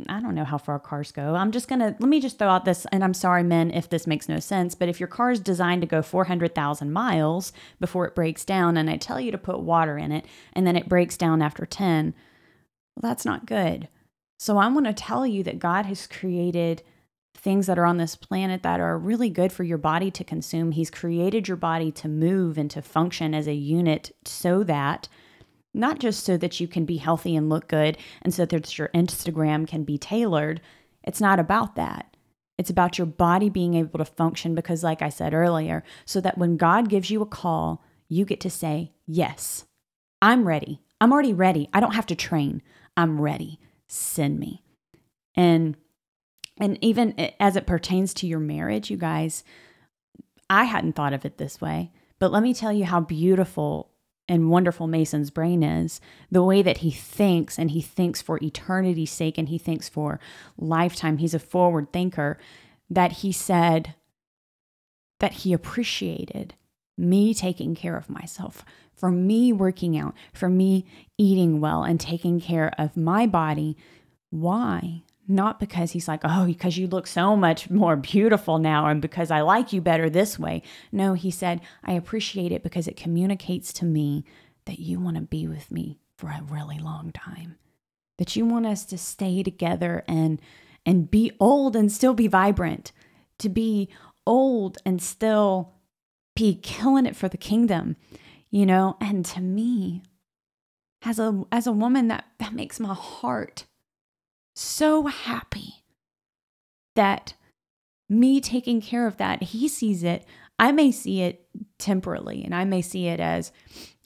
I 0.09 0.19
don't 0.19 0.35
know 0.35 0.43
how 0.43 0.57
far 0.57 0.77
cars 0.77 1.13
go. 1.13 1.35
I'm 1.35 1.51
just 1.51 1.69
going 1.69 1.79
to 1.79 1.95
let 1.99 2.01
me 2.01 2.19
just 2.19 2.37
throw 2.37 2.49
out 2.49 2.65
this 2.65 2.85
and 2.91 3.01
I'm 3.01 3.13
sorry 3.13 3.43
men 3.43 3.71
if 3.71 3.89
this 3.89 4.05
makes 4.05 4.27
no 4.27 4.39
sense, 4.39 4.75
but 4.75 4.89
if 4.89 4.99
your 4.99 5.07
car 5.07 5.31
is 5.31 5.39
designed 5.39 5.81
to 5.81 5.87
go 5.87 6.01
400,000 6.01 6.91
miles 6.91 7.53
before 7.79 8.05
it 8.05 8.15
breaks 8.15 8.43
down 8.43 8.75
and 8.75 8.89
I 8.89 8.97
tell 8.97 9.21
you 9.21 9.31
to 9.31 9.37
put 9.37 9.61
water 9.61 9.97
in 9.97 10.11
it 10.11 10.25
and 10.51 10.67
then 10.67 10.75
it 10.75 10.89
breaks 10.89 11.15
down 11.15 11.41
after 11.41 11.65
10, 11.65 12.13
well 12.95 13.09
that's 13.09 13.23
not 13.25 13.45
good. 13.45 13.87
So 14.37 14.57
I 14.57 14.67
want 14.67 14.85
to 14.85 14.93
tell 14.93 15.25
you 15.25 15.43
that 15.43 15.59
God 15.59 15.85
has 15.85 16.07
created 16.07 16.83
things 17.33 17.67
that 17.67 17.79
are 17.79 17.85
on 17.85 17.97
this 17.97 18.17
planet 18.17 18.63
that 18.63 18.81
are 18.81 18.97
really 18.97 19.29
good 19.29 19.53
for 19.53 19.63
your 19.63 19.77
body 19.77 20.11
to 20.11 20.23
consume. 20.25 20.71
He's 20.71 20.89
created 20.89 21.47
your 21.47 21.57
body 21.57 21.91
to 21.93 22.09
move 22.09 22.57
and 22.57 22.69
to 22.71 22.81
function 22.81 23.33
as 23.33 23.47
a 23.47 23.53
unit 23.53 24.13
so 24.25 24.63
that 24.63 25.07
not 25.75 25.99
just 25.99 26.23
so 26.23 26.37
that 26.37 26.59
you 26.59 26.67
can 26.67 26.85
be 26.85 26.97
healthy 26.97 27.35
and 27.35 27.49
look 27.49 27.67
good 27.67 27.97
and 28.21 28.33
so 28.33 28.45
that 28.45 28.77
your 28.77 28.89
Instagram 28.89 29.67
can 29.67 29.83
be 29.83 29.97
tailored. 29.97 30.61
It's 31.03 31.21
not 31.21 31.39
about 31.39 31.75
that. 31.75 32.15
It's 32.57 32.69
about 32.69 32.97
your 32.97 33.07
body 33.07 33.49
being 33.49 33.73
able 33.73 33.99
to 33.99 34.05
function 34.05 34.55
because, 34.55 34.83
like 34.83 35.01
I 35.01 35.09
said 35.09 35.33
earlier, 35.33 35.83
so 36.05 36.21
that 36.21 36.37
when 36.37 36.57
God 36.57 36.89
gives 36.89 37.09
you 37.09 37.21
a 37.21 37.25
call, 37.25 37.83
you 38.07 38.25
get 38.25 38.39
to 38.41 38.49
say, 38.49 38.93
Yes, 39.05 39.65
I'm 40.21 40.47
ready. 40.47 40.81
I'm 41.01 41.11
already 41.11 41.33
ready. 41.33 41.69
I 41.73 41.79
don't 41.79 41.95
have 41.95 42.05
to 42.07 42.15
train. 42.15 42.61
I'm 42.95 43.19
ready. 43.19 43.59
Send 43.87 44.39
me. 44.39 44.63
And 45.35 45.75
and 46.57 46.77
even 46.81 47.13
as 47.39 47.57
it 47.57 47.67
pertains 47.67 48.13
to 48.15 48.27
your 48.27 48.39
marriage, 48.39 48.89
you 48.89 48.95
guys, 48.95 49.43
I 50.49 50.63
hadn't 50.63 50.93
thought 50.93 51.11
of 51.11 51.25
it 51.25 51.37
this 51.37 51.59
way, 51.59 51.91
but 52.17 52.31
let 52.31 52.43
me 52.43 52.53
tell 52.53 52.71
you 52.71 52.85
how 52.85 53.01
beautiful 53.01 53.91
and 54.27 54.49
wonderful 54.49 54.87
Mason's 54.87 55.29
brain 55.29 55.63
is, 55.63 56.01
the 56.31 56.43
way 56.43 56.61
that 56.61 56.77
he 56.77 56.91
thinks 56.91 57.59
and 57.59 57.71
he 57.71 57.81
thinks 57.81 58.21
for 58.21 58.39
eternity's 58.41 59.11
sake 59.11 59.37
and 59.37 59.49
he 59.49 59.57
thinks 59.57 59.87
for 59.87 60.19
lifetime. 60.57 61.17
He's 61.17 61.33
a 61.33 61.39
forward 61.39 61.93
thinker 61.93 62.37
that 62.89 63.11
he 63.13 63.31
said 63.31 63.95
that 65.19 65.33
he 65.33 65.53
appreciated 65.53 66.55
me 66.97 67.33
taking 67.33 67.75
care 67.75 67.97
of 67.97 68.09
myself, 68.09 68.63
for 68.93 69.11
me 69.11 69.51
working 69.51 69.97
out, 69.97 70.15
for 70.33 70.49
me 70.49 70.85
eating 71.17 71.59
well 71.59 71.83
and 71.83 71.99
taking 71.99 72.39
care 72.39 72.73
of 72.77 72.95
my 72.95 73.27
body. 73.27 73.77
Why? 74.29 75.03
Not 75.27 75.59
because 75.59 75.91
he's 75.91 76.07
like, 76.07 76.21
oh, 76.23 76.45
because 76.45 76.77
you 76.77 76.87
look 76.87 77.07
so 77.07 77.35
much 77.35 77.69
more 77.69 77.95
beautiful 77.95 78.59
now 78.59 78.85
and 78.85 79.01
because 79.01 79.31
I 79.31 79.41
like 79.41 79.73
you 79.73 79.81
better 79.81 80.09
this 80.09 80.37
way. 80.37 80.61
No, 80.91 81.13
he 81.13 81.31
said, 81.31 81.61
I 81.83 81.93
appreciate 81.93 82.51
it 82.51 82.61
because 82.61 82.87
it 82.87 82.95
communicates 82.95 83.73
to 83.73 83.85
me 83.85 84.23
that 84.65 84.79
you 84.79 84.99
want 84.99 85.15
to 85.15 85.21
be 85.21 85.47
with 85.47 85.71
me 85.71 85.99
for 86.17 86.27
a 86.27 86.43
really 86.47 86.77
long 86.77 87.11
time. 87.11 87.55
That 88.17 88.35
you 88.35 88.45
want 88.45 88.65
us 88.65 88.85
to 88.85 88.97
stay 88.97 89.43
together 89.43 90.03
and 90.07 90.39
and 90.85 91.09
be 91.09 91.31
old 91.39 91.75
and 91.75 91.91
still 91.91 92.13
be 92.13 92.27
vibrant, 92.27 92.91
to 93.39 93.49
be 93.49 93.89
old 94.25 94.77
and 94.85 95.01
still 95.01 95.73
be 96.35 96.55
killing 96.55 97.05
it 97.05 97.15
for 97.15 97.27
the 97.27 97.37
kingdom, 97.37 97.95
you 98.51 98.65
know? 98.65 98.97
And 99.01 99.25
to 99.25 99.41
me, 99.41 100.03
as 101.03 101.19
a 101.19 101.43
as 101.51 101.67
a 101.67 101.71
woman 101.71 102.07
that 102.07 102.25
that 102.39 102.53
makes 102.53 102.79
my 102.79 102.93
heart 102.93 103.65
so 104.55 105.07
happy 105.07 105.83
that 106.95 107.33
me 108.09 108.39
taking 108.39 108.81
care 108.81 109.07
of 109.07 109.17
that, 109.17 109.43
he 109.43 109.67
sees 109.67 110.03
it. 110.03 110.25
I 110.57 110.71
may 110.71 110.91
see 110.91 111.21
it 111.21 111.47
temporarily 111.77 112.43
and 112.43 112.55
I 112.55 112.63
may 112.63 112.81
see 112.81 113.07
it 113.07 113.19
as 113.19 113.51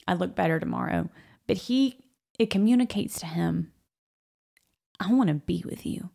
I 0.08 0.14
look 0.14 0.34
better 0.34 0.58
tomorrow, 0.58 1.08
but 1.46 1.56
he, 1.56 1.98
it 2.38 2.50
communicates 2.50 3.20
to 3.20 3.26
him, 3.26 3.72
I 4.98 5.12
want 5.12 5.28
to 5.28 5.34
be 5.34 5.62
with 5.64 5.86
you. 5.86 6.10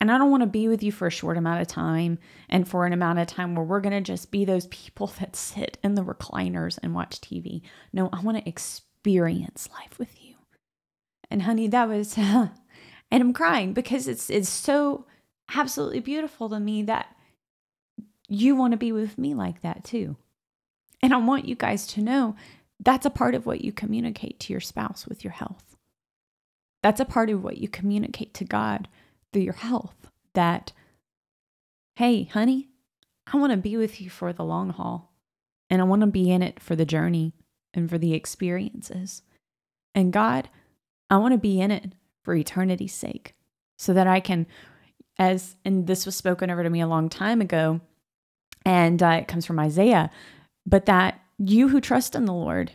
And 0.00 0.10
I 0.10 0.16
don't 0.16 0.30
want 0.30 0.42
to 0.42 0.46
be 0.46 0.66
with 0.66 0.82
you 0.82 0.92
for 0.92 1.06
a 1.06 1.10
short 1.10 1.36
amount 1.36 1.60
of 1.60 1.66
time 1.66 2.18
and 2.48 2.66
for 2.66 2.86
an 2.86 2.94
amount 2.94 3.18
of 3.18 3.26
time 3.26 3.54
where 3.54 3.64
we're 3.64 3.82
going 3.82 3.92
to 3.92 4.00
just 4.00 4.30
be 4.30 4.44
those 4.44 4.66
people 4.68 5.06
that 5.20 5.36
sit 5.36 5.78
in 5.82 5.94
the 5.94 6.04
recliners 6.04 6.78
and 6.82 6.94
watch 6.94 7.20
TV. 7.20 7.62
No, 7.92 8.08
I 8.12 8.20
want 8.20 8.38
to 8.38 8.48
experience 8.48 9.68
life 9.72 9.98
with 9.98 10.22
you. 10.22 10.36
And 11.30 11.42
honey, 11.42 11.68
that 11.68 11.88
was 11.88 12.18
and 13.10 13.22
I'm 13.22 13.32
crying 13.32 13.72
because 13.72 14.06
it's 14.08 14.30
it's 14.30 14.48
so 14.48 15.06
absolutely 15.54 16.00
beautiful 16.00 16.48
to 16.48 16.60
me 16.60 16.82
that 16.82 17.16
you 18.28 18.54
want 18.54 18.72
to 18.72 18.76
be 18.76 18.92
with 18.92 19.18
me 19.18 19.34
like 19.34 19.62
that 19.62 19.84
too. 19.84 20.16
And 21.02 21.12
I 21.12 21.16
want 21.16 21.46
you 21.46 21.54
guys 21.54 21.86
to 21.88 22.00
know 22.00 22.36
that's 22.78 23.06
a 23.06 23.10
part 23.10 23.34
of 23.34 23.46
what 23.46 23.62
you 23.62 23.72
communicate 23.72 24.38
to 24.40 24.52
your 24.52 24.60
spouse 24.60 25.06
with 25.06 25.24
your 25.24 25.32
health. 25.32 25.76
That's 26.82 27.00
a 27.00 27.04
part 27.04 27.30
of 27.30 27.42
what 27.42 27.58
you 27.58 27.68
communicate 27.68 28.32
to 28.34 28.44
God 28.44 28.88
through 29.32 29.42
your 29.42 29.54
health 29.54 29.94
that, 30.34 30.72
hey, 31.96 32.24
honey, 32.24 32.68
I 33.32 33.36
want 33.36 33.52
to 33.52 33.56
be 33.56 33.76
with 33.76 34.00
you 34.00 34.08
for 34.08 34.32
the 34.32 34.44
long 34.44 34.70
haul 34.70 35.12
and 35.68 35.80
I 35.80 35.84
want 35.84 36.00
to 36.00 36.06
be 36.06 36.30
in 36.30 36.42
it 36.42 36.60
for 36.60 36.74
the 36.74 36.86
journey 36.86 37.34
and 37.74 37.88
for 37.88 37.98
the 37.98 38.14
experiences. 38.14 39.22
And 39.94 40.12
God, 40.12 40.48
I 41.10 41.18
want 41.18 41.32
to 41.32 41.38
be 41.38 41.60
in 41.60 41.70
it 41.70 41.92
for 42.22 42.34
eternity's 42.34 42.94
sake, 42.94 43.34
so 43.78 43.92
that 43.92 44.06
I 44.06 44.20
can, 44.20 44.46
as, 45.18 45.56
and 45.64 45.86
this 45.86 46.06
was 46.06 46.16
spoken 46.16 46.50
over 46.50 46.62
to 46.62 46.70
me 46.70 46.80
a 46.80 46.86
long 46.86 47.08
time 47.08 47.40
ago, 47.40 47.80
and 48.64 49.02
uh, 49.02 49.18
it 49.20 49.28
comes 49.28 49.46
from 49.46 49.58
Isaiah, 49.58 50.10
but 50.66 50.86
that 50.86 51.20
you 51.38 51.68
who 51.68 51.80
trust 51.80 52.14
in 52.14 52.26
the 52.26 52.34
Lord, 52.34 52.72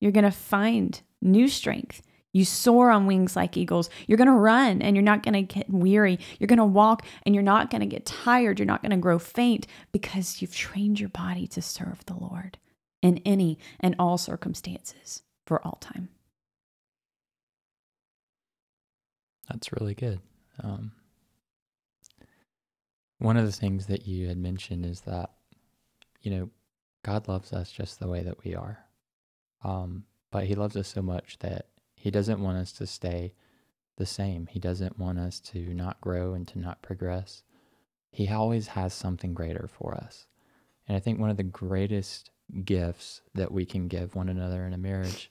you're 0.00 0.12
going 0.12 0.24
to 0.24 0.30
find 0.30 1.00
new 1.22 1.48
strength. 1.48 2.02
You 2.34 2.44
soar 2.44 2.90
on 2.90 3.06
wings 3.06 3.34
like 3.34 3.56
eagles. 3.56 3.88
You're 4.06 4.18
going 4.18 4.28
to 4.28 4.34
run 4.34 4.82
and 4.82 4.94
you're 4.94 5.02
not 5.02 5.22
going 5.22 5.34
to 5.34 5.54
get 5.54 5.70
weary. 5.70 6.18
You're 6.38 6.46
going 6.46 6.58
to 6.58 6.64
walk 6.64 7.04
and 7.24 7.34
you're 7.34 7.42
not 7.42 7.70
going 7.70 7.80
to 7.80 7.86
get 7.86 8.04
tired. 8.04 8.58
You're 8.58 8.66
not 8.66 8.82
going 8.82 8.90
to 8.90 8.98
grow 8.98 9.18
faint 9.18 9.66
because 9.92 10.40
you've 10.40 10.54
trained 10.54 11.00
your 11.00 11.08
body 11.08 11.46
to 11.48 11.62
serve 11.62 12.04
the 12.04 12.14
Lord 12.14 12.58
in 13.00 13.22
any 13.24 13.58
and 13.80 13.96
all 13.98 14.18
circumstances 14.18 15.22
for 15.46 15.64
all 15.66 15.78
time. 15.80 16.10
That's 19.48 19.72
really 19.72 19.94
good. 19.94 20.20
Um, 20.62 20.92
one 23.18 23.36
of 23.36 23.46
the 23.46 23.52
things 23.52 23.86
that 23.86 24.06
you 24.06 24.28
had 24.28 24.38
mentioned 24.38 24.84
is 24.84 25.00
that, 25.02 25.30
you 26.22 26.30
know, 26.30 26.50
God 27.04 27.28
loves 27.28 27.52
us 27.52 27.70
just 27.70 27.98
the 27.98 28.08
way 28.08 28.22
that 28.22 28.44
we 28.44 28.54
are. 28.54 28.78
Um, 29.64 30.04
but 30.30 30.44
He 30.44 30.54
loves 30.54 30.76
us 30.76 30.88
so 30.88 31.02
much 31.02 31.38
that 31.40 31.66
He 31.96 32.10
doesn't 32.10 32.40
want 32.40 32.58
us 32.58 32.72
to 32.72 32.86
stay 32.86 33.34
the 33.96 34.06
same. 34.06 34.46
He 34.46 34.58
doesn't 34.58 34.98
want 34.98 35.18
us 35.18 35.40
to 35.40 35.58
not 35.74 36.00
grow 36.00 36.34
and 36.34 36.46
to 36.48 36.58
not 36.58 36.82
progress. 36.82 37.42
He 38.10 38.28
always 38.28 38.68
has 38.68 38.94
something 38.94 39.34
greater 39.34 39.68
for 39.68 39.94
us. 39.94 40.26
And 40.86 40.96
I 40.96 41.00
think 41.00 41.18
one 41.18 41.30
of 41.30 41.36
the 41.36 41.42
greatest 41.42 42.30
gifts 42.64 43.20
that 43.34 43.52
we 43.52 43.66
can 43.66 43.88
give 43.88 44.14
one 44.14 44.28
another 44.28 44.66
in 44.66 44.72
a 44.72 44.78
marriage 44.78 45.30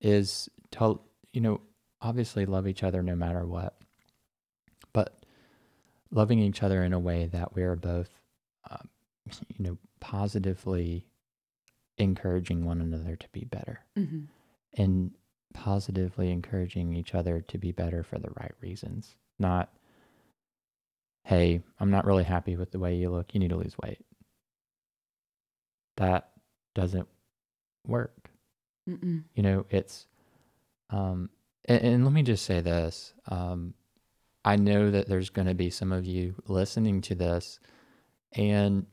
is 0.00 0.48
to, 0.72 1.00
you 1.32 1.40
know, 1.40 1.60
obviously 2.02 2.46
love 2.46 2.66
each 2.66 2.82
other 2.82 3.02
no 3.02 3.14
matter 3.14 3.44
what, 3.46 3.76
but 4.92 5.24
loving 6.10 6.38
each 6.38 6.62
other 6.62 6.82
in 6.82 6.92
a 6.92 6.98
way 6.98 7.26
that 7.26 7.54
we 7.54 7.62
are 7.62 7.76
both, 7.76 8.10
um, 8.70 8.88
you 9.56 9.64
know, 9.64 9.78
positively 10.00 11.06
encouraging 11.98 12.64
one 12.64 12.80
another 12.80 13.14
to 13.16 13.28
be 13.32 13.44
better 13.44 13.80
mm-hmm. 13.98 14.22
and 14.76 15.10
positively 15.52 16.30
encouraging 16.30 16.94
each 16.94 17.14
other 17.14 17.40
to 17.40 17.58
be 17.58 17.72
better 17.72 18.02
for 18.02 18.18
the 18.18 18.30
right 18.40 18.54
reasons, 18.60 19.16
not, 19.38 19.70
hey, 21.24 21.60
I'm 21.78 21.90
not 21.90 22.06
really 22.06 22.24
happy 22.24 22.56
with 22.56 22.70
the 22.70 22.78
way 22.78 22.96
you 22.96 23.10
look. 23.10 23.34
You 23.34 23.40
need 23.40 23.50
to 23.50 23.56
lose 23.56 23.76
weight. 23.82 23.98
That 25.96 26.30
doesn't 26.74 27.08
work. 27.86 28.30
Mm-mm. 28.88 29.24
You 29.34 29.42
know, 29.42 29.66
it's 29.70 30.06
um, 30.88 31.28
and, 31.66 31.82
and 31.82 32.04
let 32.04 32.12
me 32.12 32.22
just 32.22 32.44
say 32.44 32.60
this. 32.60 33.12
Um, 33.28 33.74
I 34.44 34.56
know 34.56 34.90
that 34.90 35.08
there's 35.08 35.30
going 35.30 35.48
to 35.48 35.54
be 35.54 35.70
some 35.70 35.92
of 35.92 36.06
you 36.06 36.34
listening 36.46 37.02
to 37.02 37.14
this, 37.14 37.60
and 38.34 38.86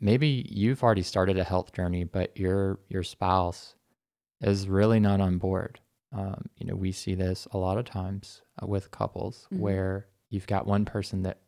maybe 0.00 0.46
you've 0.48 0.82
already 0.82 1.02
started 1.02 1.38
a 1.38 1.44
health 1.44 1.72
journey, 1.72 2.04
but 2.04 2.36
your 2.36 2.80
your 2.88 3.02
spouse 3.02 3.74
is 4.40 4.68
really 4.68 5.00
not 5.00 5.20
on 5.20 5.38
board. 5.38 5.80
Um, 6.12 6.46
you 6.56 6.66
know, 6.66 6.74
we 6.74 6.92
see 6.92 7.14
this 7.14 7.46
a 7.52 7.58
lot 7.58 7.78
of 7.78 7.84
times 7.84 8.42
uh, 8.62 8.66
with 8.66 8.90
couples 8.90 9.46
mm-hmm. 9.52 9.62
where 9.62 10.06
you've 10.30 10.46
got 10.46 10.66
one 10.66 10.84
person 10.84 11.22
that, 11.22 11.38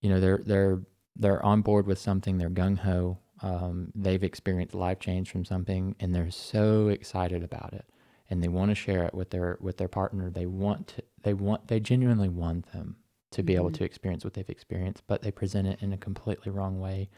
you 0.00 0.10
know, 0.10 0.18
they're 0.18 0.40
they're 0.44 0.80
they're 1.16 1.44
on 1.44 1.62
board 1.62 1.86
with 1.86 1.98
something, 1.98 2.38
they're 2.38 2.50
gung 2.50 2.78
ho, 2.78 3.18
um, 3.42 3.92
they've 3.94 4.24
experienced 4.24 4.74
life 4.74 4.98
change 4.98 5.30
from 5.30 5.44
something, 5.44 5.94
and 6.00 6.14
they're 6.14 6.30
so 6.30 6.88
excited 6.88 7.44
about 7.44 7.74
it 7.74 7.84
and 8.30 8.42
they 8.42 8.48
want 8.48 8.70
to 8.70 8.74
share 8.74 9.04
it 9.04 9.12
with 9.12 9.30
their 9.30 9.58
with 9.60 9.76
their 9.76 9.88
partner. 9.88 10.30
They 10.30 10.46
want 10.46 10.86
to 10.88 11.02
they 11.22 11.34
want 11.34 11.68
they 11.68 11.80
genuinely 11.80 12.28
want 12.28 12.72
them 12.72 12.96
to 13.32 13.42
be 13.42 13.52
mm-hmm. 13.52 13.60
able 13.60 13.70
to 13.72 13.84
experience 13.84 14.24
what 14.24 14.34
they've 14.34 14.48
experienced, 14.48 15.02
but 15.06 15.22
they 15.22 15.30
present 15.30 15.68
it 15.68 15.82
in 15.82 15.92
a 15.92 15.98
completely 15.98 16.50
wrong 16.50 16.80
way 16.80 17.08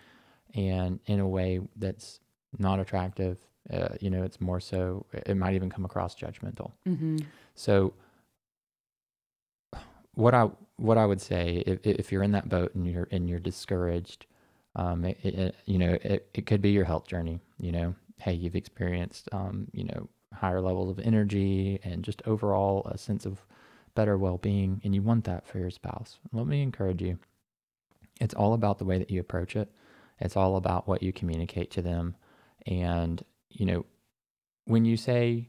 and 0.54 1.00
in 1.06 1.20
a 1.20 1.28
way 1.28 1.60
that's 1.76 2.20
not 2.58 2.80
attractive. 2.80 3.38
Uh, 3.72 3.88
you 4.00 4.10
know, 4.10 4.22
it's 4.24 4.40
more 4.40 4.60
so 4.60 5.06
it 5.12 5.36
might 5.36 5.54
even 5.54 5.70
come 5.70 5.84
across 5.84 6.16
judgmental. 6.16 6.72
Mm-hmm. 6.86 7.18
So 7.54 7.94
what 10.14 10.34
I 10.34 10.50
what 10.76 10.98
I 10.98 11.06
would 11.06 11.20
say 11.20 11.62
if 11.66 11.86
if 11.86 12.10
you're 12.10 12.22
in 12.22 12.32
that 12.32 12.48
boat 12.48 12.74
and 12.74 12.86
you're 12.86 13.08
and 13.10 13.28
you're 13.28 13.38
discouraged, 13.38 14.26
um, 14.76 15.04
it, 15.04 15.18
it, 15.22 15.54
you 15.66 15.78
know, 15.78 15.98
it, 16.02 16.28
it 16.34 16.46
could 16.46 16.60
be 16.60 16.70
your 16.70 16.84
health 16.84 17.06
journey. 17.06 17.40
You 17.58 17.72
know, 17.72 17.94
hey, 18.18 18.32
you've 18.32 18.56
experienced, 18.56 19.28
um, 19.32 19.68
you 19.72 19.84
know, 19.84 20.08
higher 20.32 20.60
levels 20.60 20.90
of 20.90 20.98
energy 20.98 21.78
and 21.82 22.04
just 22.04 22.22
overall 22.26 22.86
a 22.86 22.98
sense 22.98 23.26
of 23.26 23.44
better 23.94 24.16
well 24.16 24.38
being. 24.38 24.80
And 24.84 24.94
you 24.94 25.02
want 25.02 25.24
that 25.24 25.46
for 25.46 25.58
your 25.58 25.70
spouse. 25.70 26.18
Let 26.32 26.46
me 26.46 26.62
encourage 26.62 27.02
you. 27.02 27.18
It's 28.20 28.34
all 28.34 28.54
about 28.54 28.78
the 28.78 28.84
way 28.84 28.98
that 28.98 29.10
you 29.10 29.20
approach 29.20 29.56
it, 29.56 29.70
it's 30.20 30.36
all 30.36 30.56
about 30.56 30.86
what 30.86 31.02
you 31.02 31.12
communicate 31.12 31.70
to 31.72 31.82
them. 31.82 32.16
And, 32.66 33.24
you 33.50 33.66
know, 33.66 33.86
when 34.64 34.84
you 34.84 34.96
say, 34.96 35.48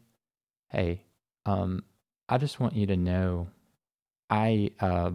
hey, 0.69 1.03
um, 1.45 1.83
I 2.27 2.37
just 2.37 2.59
want 2.59 2.75
you 2.75 2.87
to 2.87 2.97
know 2.97 3.49
I, 4.29 4.71
uh, 4.79 5.11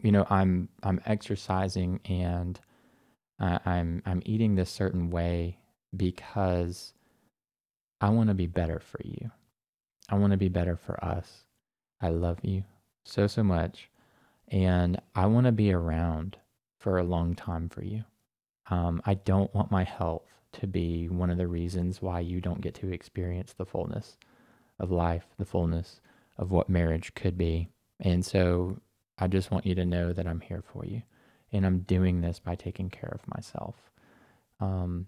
you 0.00 0.12
know, 0.12 0.26
I'm 0.30 0.68
I'm 0.82 1.00
exercising 1.06 2.00
and 2.04 2.60
uh, 3.40 3.58
I'm 3.66 4.02
I'm 4.06 4.22
eating 4.24 4.54
this 4.54 4.70
certain 4.70 5.10
way 5.10 5.58
because 5.96 6.92
I 8.00 8.10
want 8.10 8.28
to 8.28 8.34
be 8.34 8.46
better 8.46 8.80
for 8.80 9.00
you. 9.04 9.30
I 10.08 10.16
want 10.16 10.32
to 10.32 10.36
be 10.38 10.48
better 10.48 10.76
for 10.76 11.02
us. 11.04 11.44
I 12.00 12.08
love 12.08 12.38
you 12.42 12.64
so 13.04 13.26
so 13.26 13.42
much, 13.42 13.90
and 14.48 15.00
I 15.14 15.26
want 15.26 15.46
to 15.46 15.52
be 15.52 15.72
around 15.72 16.36
for 16.78 16.98
a 16.98 17.04
long 17.04 17.34
time 17.34 17.68
for 17.68 17.84
you. 17.84 18.04
Um, 18.70 19.02
I 19.04 19.14
don't 19.14 19.54
want 19.54 19.70
my 19.70 19.84
health 19.84 20.26
to 20.52 20.66
be 20.66 21.08
one 21.08 21.30
of 21.30 21.38
the 21.38 21.46
reasons 21.46 22.00
why 22.00 22.20
you 22.20 22.40
don't 22.40 22.60
get 22.60 22.74
to 22.76 22.92
experience 22.92 23.52
the 23.52 23.66
fullness 23.66 24.16
of 24.78 24.90
life, 24.90 25.26
the 25.38 25.44
fullness 25.44 26.00
of 26.38 26.50
what 26.50 26.68
marriage 26.68 27.14
could 27.14 27.36
be. 27.36 27.68
And 28.00 28.24
so 28.24 28.78
I 29.18 29.26
just 29.26 29.50
want 29.50 29.66
you 29.66 29.74
to 29.74 29.84
know 29.84 30.12
that 30.12 30.26
I'm 30.26 30.40
here 30.40 30.62
for 30.62 30.84
you. 30.84 31.02
And 31.52 31.66
I'm 31.66 31.80
doing 31.80 32.20
this 32.20 32.38
by 32.38 32.54
taking 32.54 32.90
care 32.90 33.10
of 33.12 33.26
myself. 33.34 33.74
Um, 34.60 35.06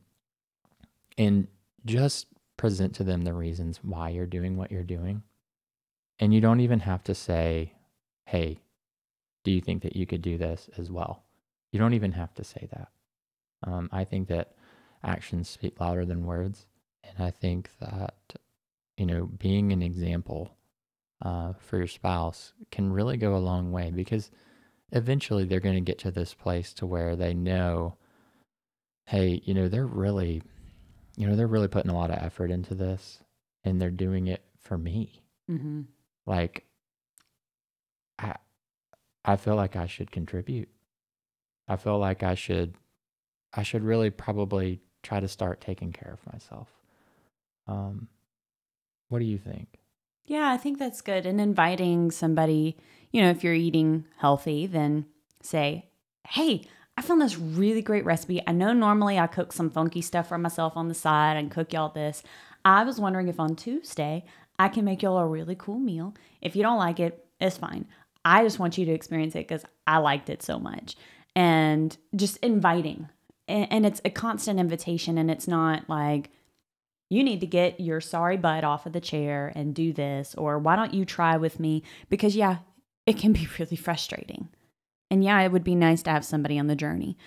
and 1.16 1.46
just 1.84 2.26
present 2.56 2.94
to 2.96 3.04
them 3.04 3.22
the 3.22 3.32
reasons 3.32 3.80
why 3.82 4.10
you're 4.10 4.26
doing 4.26 4.56
what 4.56 4.70
you're 4.70 4.82
doing. 4.82 5.22
And 6.18 6.32
you 6.32 6.40
don't 6.40 6.60
even 6.60 6.80
have 6.80 7.02
to 7.04 7.14
say, 7.14 7.72
hey, 8.26 8.60
do 9.44 9.50
you 9.50 9.60
think 9.60 9.82
that 9.82 9.96
you 9.96 10.06
could 10.06 10.22
do 10.22 10.38
this 10.38 10.70
as 10.78 10.90
well? 10.90 11.24
You 11.72 11.78
don't 11.78 11.94
even 11.94 12.12
have 12.12 12.34
to 12.34 12.44
say 12.44 12.68
that. 12.72 12.88
Um, 13.66 13.88
I 13.92 14.04
think 14.04 14.28
that 14.28 14.52
actions 15.02 15.48
speak 15.48 15.80
louder 15.80 16.04
than 16.04 16.26
words. 16.26 16.66
And 17.04 17.26
I 17.26 17.30
think 17.30 17.70
that, 17.80 18.14
you 18.96 19.06
know, 19.06 19.26
being 19.26 19.72
an 19.72 19.82
example 19.82 20.56
uh, 21.24 21.54
for 21.58 21.78
your 21.78 21.86
spouse 21.86 22.52
can 22.70 22.92
really 22.92 23.16
go 23.16 23.34
a 23.34 23.38
long 23.38 23.72
way 23.72 23.90
because 23.90 24.30
eventually 24.92 25.44
they're 25.44 25.60
going 25.60 25.74
to 25.74 25.80
get 25.80 25.98
to 26.00 26.10
this 26.10 26.34
place 26.34 26.72
to 26.74 26.86
where 26.86 27.16
they 27.16 27.34
know, 27.34 27.96
hey, 29.06 29.42
you 29.44 29.54
know, 29.54 29.68
they're 29.68 29.86
really, 29.86 30.42
you 31.16 31.26
know, 31.26 31.36
they're 31.36 31.46
really 31.46 31.68
putting 31.68 31.90
a 31.90 31.96
lot 31.96 32.10
of 32.10 32.18
effort 32.22 32.50
into 32.50 32.74
this 32.74 33.20
and 33.64 33.80
they're 33.80 33.90
doing 33.90 34.26
it 34.26 34.42
for 34.60 34.78
me. 34.78 35.22
Mm-hmm. 35.50 35.82
Like, 36.26 36.64
I, 38.18 38.36
I 39.24 39.36
feel 39.36 39.56
like 39.56 39.76
I 39.76 39.86
should 39.86 40.10
contribute. 40.10 40.68
I 41.68 41.76
feel 41.76 41.98
like 41.98 42.22
I 42.22 42.34
should, 42.34 42.74
I 43.52 43.62
should 43.62 43.84
really 43.84 44.10
probably 44.10 44.80
try 45.02 45.20
to 45.20 45.28
start 45.28 45.60
taking 45.60 45.92
care 45.92 46.12
of 46.12 46.32
myself. 46.32 46.68
Um, 47.66 48.08
what 49.08 49.18
do 49.18 49.24
you 49.24 49.38
think? 49.38 49.78
Yeah, 50.24 50.50
I 50.50 50.56
think 50.56 50.78
that's 50.78 51.00
good. 51.00 51.26
And 51.26 51.40
inviting 51.40 52.10
somebody, 52.10 52.76
you 53.10 53.20
know, 53.20 53.30
if 53.30 53.44
you're 53.44 53.54
eating 53.54 54.04
healthy, 54.18 54.66
then 54.66 55.06
say, 55.42 55.90
hey, 56.28 56.62
I 56.96 57.02
found 57.02 57.20
this 57.20 57.38
really 57.38 57.82
great 57.82 58.04
recipe. 58.04 58.42
I 58.46 58.52
know 58.52 58.72
normally 58.72 59.18
I 59.18 59.26
cook 59.26 59.52
some 59.52 59.70
funky 59.70 60.02
stuff 60.02 60.28
for 60.28 60.38
myself 60.38 60.76
on 60.76 60.88
the 60.88 60.94
side 60.94 61.36
and 61.36 61.50
cook 61.50 61.72
y'all 61.72 61.88
this. 61.88 62.22
I 62.64 62.84
was 62.84 63.00
wondering 63.00 63.28
if 63.28 63.40
on 63.40 63.56
Tuesday 63.56 64.24
I 64.58 64.68
can 64.68 64.84
make 64.84 65.02
y'all 65.02 65.18
a 65.18 65.26
really 65.26 65.56
cool 65.56 65.78
meal. 65.78 66.14
If 66.40 66.54
you 66.54 66.62
don't 66.62 66.78
like 66.78 67.00
it, 67.00 67.26
it's 67.40 67.56
fine. 67.56 67.86
I 68.24 68.44
just 68.44 68.58
want 68.58 68.78
you 68.78 68.84
to 68.86 68.92
experience 68.92 69.34
it 69.34 69.48
because 69.48 69.64
I 69.86 69.98
liked 69.98 70.30
it 70.30 70.42
so 70.42 70.58
much. 70.58 70.96
And 71.34 71.96
just 72.14 72.36
inviting. 72.38 73.08
And 73.48 73.84
it's 73.84 74.00
a 74.04 74.10
constant 74.10 74.60
invitation, 74.60 75.18
and 75.18 75.30
it's 75.30 75.48
not 75.48 75.88
like, 75.88 76.30
you 77.10 77.24
need 77.24 77.40
to 77.40 77.46
get 77.46 77.80
your 77.80 78.00
sorry 78.00 78.36
butt 78.36 78.64
off 78.64 78.86
of 78.86 78.92
the 78.92 79.00
chair 79.00 79.52
and 79.54 79.74
do 79.74 79.92
this, 79.92 80.34
or 80.36 80.58
why 80.58 80.76
don't 80.76 80.94
you 80.94 81.04
try 81.04 81.36
with 81.36 81.58
me? 81.58 81.82
Because, 82.08 82.36
yeah, 82.36 82.58
it 83.04 83.18
can 83.18 83.32
be 83.32 83.48
really 83.58 83.76
frustrating. 83.76 84.48
And 85.12 85.22
yeah, 85.22 85.42
it 85.42 85.52
would 85.52 85.62
be 85.62 85.74
nice 85.74 86.02
to 86.04 86.10
have 86.10 86.24
somebody 86.24 86.58
on 86.58 86.68
the 86.68 86.74
journey. 86.74 87.18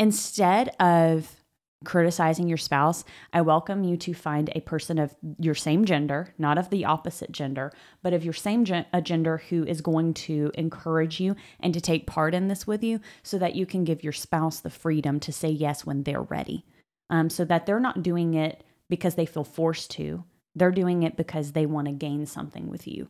Instead 0.00 0.70
of 0.80 1.36
criticizing 1.84 2.48
your 2.48 2.58
spouse, 2.58 3.04
I 3.32 3.40
welcome 3.40 3.84
you 3.84 3.96
to 3.98 4.14
find 4.14 4.50
a 4.50 4.60
person 4.62 4.98
of 4.98 5.14
your 5.38 5.54
same 5.54 5.84
gender, 5.84 6.34
not 6.38 6.58
of 6.58 6.70
the 6.70 6.84
opposite 6.84 7.30
gender, 7.30 7.72
but 8.02 8.14
of 8.14 8.24
your 8.24 8.32
same 8.32 8.64
gen- 8.64 8.86
gender 9.04 9.42
who 9.48 9.62
is 9.62 9.80
going 9.80 10.14
to 10.14 10.50
encourage 10.54 11.20
you 11.20 11.36
and 11.60 11.72
to 11.72 11.80
take 11.80 12.08
part 12.08 12.34
in 12.34 12.48
this 12.48 12.66
with 12.66 12.82
you 12.82 12.98
so 13.22 13.38
that 13.38 13.54
you 13.54 13.64
can 13.64 13.84
give 13.84 14.02
your 14.02 14.12
spouse 14.12 14.58
the 14.58 14.68
freedom 14.68 15.20
to 15.20 15.30
say 15.30 15.50
yes 15.50 15.86
when 15.86 16.02
they're 16.02 16.22
ready. 16.22 16.64
Um, 17.10 17.30
so 17.30 17.44
that 17.44 17.64
they're 17.64 17.78
not 17.78 18.02
doing 18.02 18.34
it 18.34 18.64
because 18.90 19.14
they 19.14 19.26
feel 19.26 19.44
forced 19.44 19.92
to. 19.92 20.24
They're 20.56 20.72
doing 20.72 21.04
it 21.04 21.16
because 21.16 21.52
they 21.52 21.64
want 21.66 21.86
to 21.86 21.92
gain 21.92 22.26
something 22.26 22.68
with 22.68 22.88
you. 22.88 23.08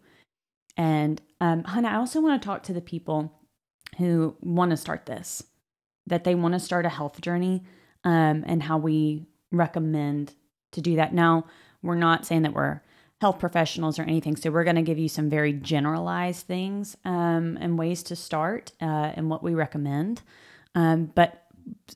And 0.76 1.22
um, 1.40 1.64
Hannah, 1.64 1.88
I 1.88 1.96
also 1.96 2.20
want 2.20 2.42
to 2.42 2.46
talk 2.46 2.64
to 2.64 2.74
the 2.74 2.82
people 2.82 3.40
who 3.98 4.36
want 4.40 4.70
to 4.70 4.76
start 4.76 5.06
this, 5.06 5.42
that 6.06 6.24
they 6.24 6.34
want 6.34 6.54
to 6.54 6.60
start 6.60 6.86
a 6.86 6.90
health 6.90 7.20
journey, 7.20 7.62
um, 8.04 8.44
and 8.46 8.62
how 8.62 8.78
we 8.78 9.26
recommend 9.50 10.34
to 10.72 10.80
do 10.80 10.96
that. 10.96 11.14
Now, 11.14 11.46
we're 11.82 11.94
not 11.94 12.26
saying 12.26 12.42
that 12.42 12.54
we're 12.54 12.80
health 13.20 13.38
professionals 13.38 13.98
or 13.98 14.02
anything, 14.02 14.36
so 14.36 14.50
we're 14.50 14.64
going 14.64 14.76
to 14.76 14.82
give 14.82 14.98
you 14.98 15.08
some 15.08 15.30
very 15.30 15.52
generalized 15.52 16.46
things 16.46 16.96
um, 17.04 17.56
and 17.60 17.78
ways 17.78 18.02
to 18.02 18.16
start 18.16 18.72
uh, 18.82 19.12
and 19.14 19.30
what 19.30 19.42
we 19.42 19.54
recommend. 19.54 20.22
Um, 20.74 21.06
but 21.14 21.44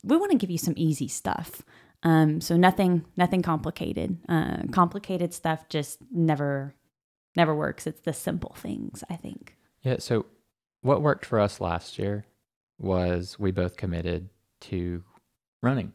we 0.03 0.17
want 0.17 0.31
to 0.33 0.39
give 0.39 0.51
you 0.51 0.59
some 0.59 0.75
easy 0.77 1.09
stuff. 1.09 1.63
Um, 2.03 2.41
so 2.41 2.57
nothing, 2.57 3.05
nothing 3.17 3.43
complicated. 3.43 4.19
Uh, 4.29 4.59
complicated 4.71 5.35
stuff 5.35 5.69
just 5.69 5.99
never, 6.13 6.75
never 7.35 7.55
works. 7.55 7.87
It's 7.87 8.01
the 8.01 8.13
simple 8.13 8.55
things, 8.57 9.03
I 9.11 9.17
think. 9.17 9.57
Yeah. 9.83 9.97
So 9.99 10.27
what 10.89 11.03
worked 11.03 11.27
for 11.27 11.39
us 11.39 11.61
last 11.61 11.99
year 11.99 12.25
was 12.79 13.39
we 13.39 13.51
both 13.51 13.77
committed 13.77 14.31
to 14.59 15.05
running 15.63 15.93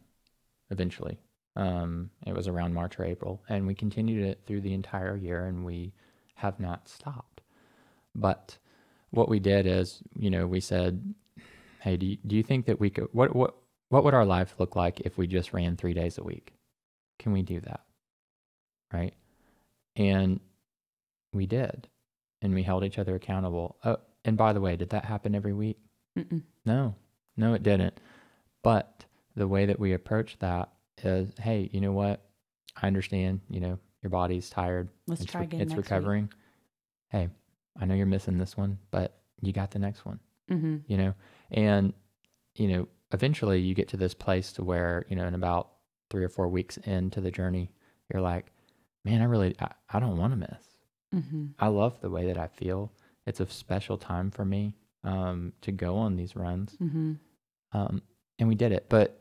eventually. 0.70 1.20
Um, 1.56 2.12
it 2.28 2.36
was 2.36 2.48
around 2.48 2.76
March 2.76 3.00
or 3.00 3.04
April, 3.04 3.42
and 3.50 3.66
we 3.66 3.74
continued 3.74 4.24
it 4.24 4.42
through 4.46 4.62
the 4.62 4.74
entire 4.76 5.18
year, 5.18 5.48
and 5.48 5.66
we 5.66 5.94
have 6.36 6.60
not 6.60 6.88
stopped. 6.88 7.42
But 8.14 8.60
what 9.10 9.30
we 9.30 9.40
did 9.40 9.66
is, 9.66 10.04
you 10.16 10.30
know, 10.30 10.46
we 10.46 10.60
said, 10.60 11.16
"Hey, 11.80 11.98
do 11.98 12.06
you, 12.06 12.18
do 12.28 12.36
you 12.36 12.44
think 12.44 12.68
that 12.68 12.80
we 12.80 12.92
could? 12.92 13.08
What 13.14 13.36
what 13.36 13.56
what 13.90 14.04
would 14.04 14.14
our 14.14 14.26
life 14.26 14.54
look 14.60 14.76
like 14.76 15.00
if 15.00 15.18
we 15.18 15.26
just 15.26 15.54
ran 15.54 15.76
three 15.76 15.96
days 15.96 16.20
a 16.20 16.24
week? 16.24 16.54
Can 17.18 17.32
we 17.32 17.42
do 17.42 17.60
that? 17.62 17.82
Right? 18.94 19.16
And 19.96 20.40
we 21.34 21.48
did. 21.48 21.88
And 22.44 22.54
we 22.54 22.62
held 22.62 22.84
each 22.84 23.00
other 23.00 23.16
accountable. 23.16 23.78
Oh, 23.84 23.98
and 24.26 24.38
by 24.38 24.54
the 24.54 24.62
way, 24.62 24.76
did 24.76 24.90
that 24.90 25.06
happen 25.06 25.36
every 25.36 25.54
week? 25.54 25.78
Mm-mm. 26.18 26.44
No, 26.66 26.96
no, 27.38 27.54
it 27.54 27.64
didn't. 27.64 28.00
But 28.62 29.06
the 29.36 29.48
way 29.48 29.66
that 29.66 29.80
we 29.80 29.94
approach 29.94 30.38
that 30.40 30.72
is 31.04 31.32
hey, 31.40 31.70
you 31.74 31.82
know 31.82 31.92
what? 31.92 32.22
I 32.82 32.88
understand, 32.88 33.42
you 33.50 33.60
know, 33.60 33.80
your 34.02 34.10
body's 34.10 34.50
tired. 34.50 34.90
Let's 35.08 35.22
it's 35.22 35.32
try 35.32 35.42
re- 35.42 35.46
again. 35.48 35.62
It's 35.62 35.72
next 35.72 35.78
recovering. 35.90 36.30
Hey, 37.10 37.30
I 37.80 37.86
know 37.86 37.96
you're 37.96 38.06
missing 38.06 38.38
this 38.38 38.56
one, 38.58 38.78
but 38.92 39.18
you 39.42 39.52
got 39.54 39.72
the 39.72 39.80
next 39.80 40.06
one, 40.06 40.20
Mm-hmm. 40.50 40.78
you 40.88 40.98
know? 40.98 41.14
And, 41.52 41.94
you 42.56 42.68
know, 42.68 42.88
eventually 43.12 43.60
you 43.60 43.74
get 43.76 43.90
to 43.90 43.98
this 43.98 44.14
place 44.14 44.52
to 44.54 44.64
where 44.64 45.06
you 45.10 45.16
know 45.16 45.26
in 45.28 45.36
about 45.36 45.70
three 46.10 46.24
or 46.24 46.30
four 46.30 46.48
weeks 46.48 46.78
into 46.78 47.22
the 47.22 47.30
journey 47.30 47.72
you're 48.12 48.22
like 48.24 48.52
man 49.06 49.22
i 49.22 49.26
really 49.26 49.56
i, 49.60 49.70
I 49.88 50.00
don't 50.00 50.18
want 50.18 50.34
to 50.34 50.38
miss 50.38 50.68
Mm-hmm. 51.14 51.46
i 51.60 51.68
love 51.68 52.02
the 52.02 52.10
way 52.10 52.26
that 52.26 52.40
i 52.40 52.48
feel 52.48 52.92
it's 53.26 53.40
a 53.40 53.48
special 53.48 53.98
time 53.98 54.30
for 54.32 54.46
me 54.46 54.76
um, 55.04 55.54
to 55.62 55.72
go 55.72 55.96
on 55.98 56.16
these 56.16 56.36
runs 56.36 56.76
Mm-hmm. 56.82 57.14
um, 57.74 58.02
and 58.40 58.48
we 58.50 58.56
did 58.56 58.72
it 58.72 58.86
but 58.90 59.20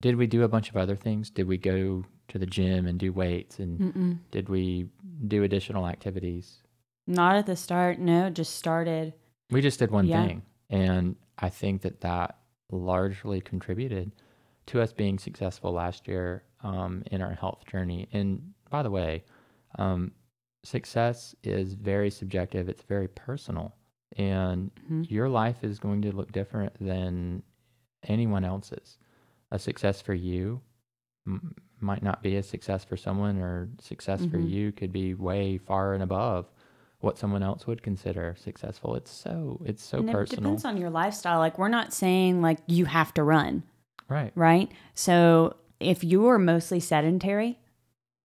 did 0.00 0.16
we 0.16 0.26
do 0.26 0.42
a 0.42 0.48
bunch 0.48 0.68
of 0.70 0.76
other 0.76 0.96
things 0.96 1.30
did 1.30 1.46
we 1.48 1.56
go 1.58 2.04
to 2.28 2.38
the 2.38 2.46
gym 2.46 2.86
and 2.86 2.98
do 2.98 3.12
weights 3.12 3.58
and 3.58 3.78
Mm-mm. 3.80 4.18
did 4.30 4.48
we 4.48 4.88
do 5.28 5.42
additional 5.44 5.86
activities 5.86 6.58
Not 7.06 7.36
at 7.36 7.46
the 7.46 7.54
start. 7.56 7.98
No, 7.98 8.30
just 8.30 8.56
started. 8.56 9.14
we 9.50 9.60
just 9.60 9.78
did 9.78 9.90
one 9.90 10.06
Yeah. 10.06 10.24
thing 10.26 10.42
and 10.70 11.14
i 11.38 11.48
think 11.48 11.82
that 11.82 12.00
that 12.00 12.38
largely 12.70 13.40
contributed 13.40 14.10
to 14.66 14.80
us 14.80 14.92
being 14.92 15.18
successful 15.18 15.70
last 15.72 16.08
year 16.08 16.42
um, 16.62 17.04
in 17.12 17.22
our 17.22 17.34
health 17.34 17.64
journey. 17.70 18.08
And 18.12 18.52
by 18.70 18.82
the 18.82 18.90
way, 18.90 19.22
um, 19.78 20.10
success 20.66 21.34
is 21.42 21.74
very 21.74 22.10
subjective, 22.10 22.68
it's 22.68 22.82
very 22.82 23.08
personal. 23.08 23.74
And 24.16 24.70
Mhm. 24.90 25.10
your 25.10 25.28
life 25.28 25.62
is 25.64 25.78
going 25.78 26.02
to 26.02 26.12
look 26.12 26.32
different 26.32 26.72
than 26.80 27.42
anyone 28.02 28.44
else's. 28.44 28.98
A 29.50 29.58
success 29.58 30.00
for 30.00 30.14
you 30.14 30.60
m- 31.26 31.54
might 31.80 32.02
not 32.02 32.22
be 32.22 32.36
a 32.36 32.42
success 32.42 32.84
for 32.84 32.96
someone, 32.96 33.38
or 33.38 33.68
success 33.80 34.24
for 34.24 34.38
Mhm. 34.38 34.48
you 34.50 34.72
could 34.72 34.92
be 34.92 35.14
way 35.14 35.58
far 35.58 35.92
and 35.94 36.02
above 36.02 36.50
what 37.00 37.18
someone 37.18 37.42
else 37.42 37.66
would 37.66 37.82
consider 37.82 38.34
successful. 38.38 38.94
It's 38.94 39.10
so 39.10 39.60
it's 39.64 39.82
so 39.82 39.98
and 39.98 40.08
it 40.08 40.12
personal, 40.12 40.42
depends 40.42 40.64
on 40.64 40.76
your 40.78 40.90
lifestyle. 40.90 41.38
Like 41.38 41.58
we're 41.58 41.68
not 41.68 41.92
saying 41.92 42.40
like 42.42 42.58
you 42.66 42.84
have 42.86 43.12
to 43.14 43.22
run, 43.22 43.64
right? 44.08 44.32
right? 44.34 44.70
So 44.94 45.56
if 45.80 46.02
you 46.02 46.26
are 46.26 46.38
mostly 46.38 46.80
sedentary, 46.80 47.58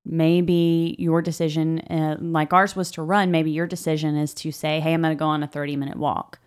maybe 0.06 0.96
your 0.98 1.22
decision, 1.22 1.80
uh, 1.80 2.18
like 2.20 2.54
ours 2.54 2.76
was 2.76 2.92
to 2.92 3.04
run, 3.04 3.32
maybe 3.32 3.52
your 3.52 3.68
decision 3.68 4.18
is 4.18 4.34
to 4.36 4.52
say, 4.52 4.80
hey, 4.80 4.94
I'm 4.94 5.02
going 5.02 5.16
to 5.16 5.20
go 5.20 5.28
on 5.28 5.44
a 5.44 5.48
30 5.48 5.76
minute 5.76 5.98
walk. 5.98 6.40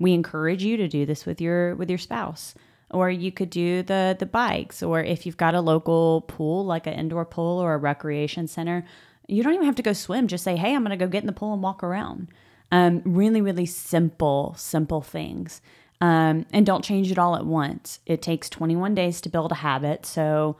We 0.00 0.12
encourage 0.12 0.62
you 0.62 0.76
to 0.76 0.88
do 0.88 1.06
this 1.06 1.26
with 1.26 1.40
your 1.40 1.74
with 1.74 1.88
your 1.88 1.98
spouse. 1.98 2.54
Or 2.90 3.10
you 3.10 3.30
could 3.30 3.50
do 3.50 3.82
the 3.82 4.16
the 4.18 4.26
bikes 4.26 4.82
or 4.82 5.02
if 5.02 5.26
you've 5.26 5.36
got 5.36 5.54
a 5.54 5.60
local 5.60 6.22
pool 6.22 6.64
like 6.64 6.86
an 6.86 6.94
indoor 6.94 7.26
pool 7.26 7.58
or 7.58 7.74
a 7.74 7.78
recreation 7.78 8.46
center, 8.46 8.86
you 9.26 9.42
don't 9.42 9.54
even 9.54 9.66
have 9.66 9.76
to 9.76 9.82
go 9.82 9.92
swim. 9.92 10.26
Just 10.26 10.44
say, 10.44 10.56
"Hey, 10.56 10.74
I'm 10.74 10.84
going 10.84 10.96
to 10.98 11.04
go 11.04 11.10
get 11.10 11.22
in 11.22 11.26
the 11.26 11.32
pool 11.34 11.52
and 11.52 11.62
walk 11.62 11.82
around." 11.82 12.28
Um, 12.70 13.02
really, 13.04 13.42
really 13.42 13.66
simple, 13.66 14.54
simple 14.56 15.02
things. 15.02 15.60
Um, 16.00 16.46
and 16.52 16.64
don't 16.64 16.84
change 16.84 17.10
it 17.10 17.18
all 17.18 17.36
at 17.36 17.44
once. 17.44 17.98
It 18.06 18.22
takes 18.22 18.48
21 18.48 18.94
days 18.94 19.20
to 19.22 19.28
build 19.28 19.52
a 19.52 19.56
habit. 19.56 20.06
So 20.06 20.56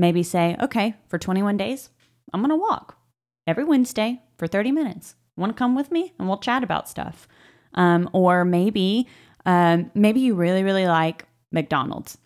maybe 0.00 0.22
say, 0.22 0.56
okay, 0.60 0.94
for 1.08 1.18
21 1.18 1.56
days, 1.56 1.90
I'm 2.32 2.40
going 2.40 2.50
to 2.50 2.56
walk 2.56 2.96
every 3.46 3.64
Wednesday 3.64 4.20
for 4.38 4.46
30 4.46 4.72
minutes. 4.72 5.14
Want 5.36 5.50
to 5.50 5.58
come 5.58 5.74
with 5.74 5.90
me 5.90 6.12
and 6.18 6.28
we'll 6.28 6.38
chat 6.38 6.62
about 6.62 6.88
stuff? 6.88 7.28
Um, 7.74 8.10
or 8.12 8.44
maybe, 8.44 9.06
um, 9.46 9.90
maybe 9.94 10.20
you 10.20 10.34
really, 10.34 10.64
really 10.64 10.86
like 10.86 11.26
McDonald's. 11.52 12.18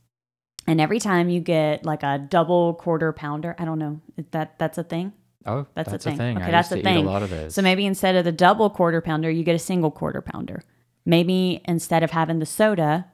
And 0.66 0.80
every 0.80 0.98
time 0.98 1.28
you 1.28 1.40
get 1.40 1.84
like 1.84 2.02
a 2.02 2.18
double 2.18 2.74
quarter 2.74 3.12
pounder, 3.12 3.54
I 3.58 3.64
don't 3.66 3.78
know, 3.78 4.00
that 4.30 4.58
that's 4.58 4.78
a 4.78 4.84
thing. 4.84 5.12
Oh, 5.46 5.66
That's, 5.74 5.90
that's, 5.90 6.06
a 6.06 6.08
thing. 6.08 6.14
a 6.14 6.16
thing. 6.16 6.37
Okay, 6.38 6.46
I 6.46 6.50
that's 6.50 6.72
a 6.72 6.80
thing. 6.80 7.06
A 7.06 7.10
lot 7.10 7.22
of 7.22 7.28
those. 7.28 7.54
So 7.54 7.60
maybe 7.60 7.84
instead 7.84 8.16
of 8.16 8.24
the 8.24 8.32
double 8.32 8.70
quarter 8.70 9.02
pounder, 9.02 9.30
you 9.30 9.44
get 9.44 9.54
a 9.54 9.58
single 9.58 9.90
quarter 9.90 10.22
pounder. 10.22 10.62
Maybe 11.04 11.60
instead 11.66 12.02
of 12.02 12.12
having 12.12 12.38
the 12.38 12.46
soda 12.46 13.04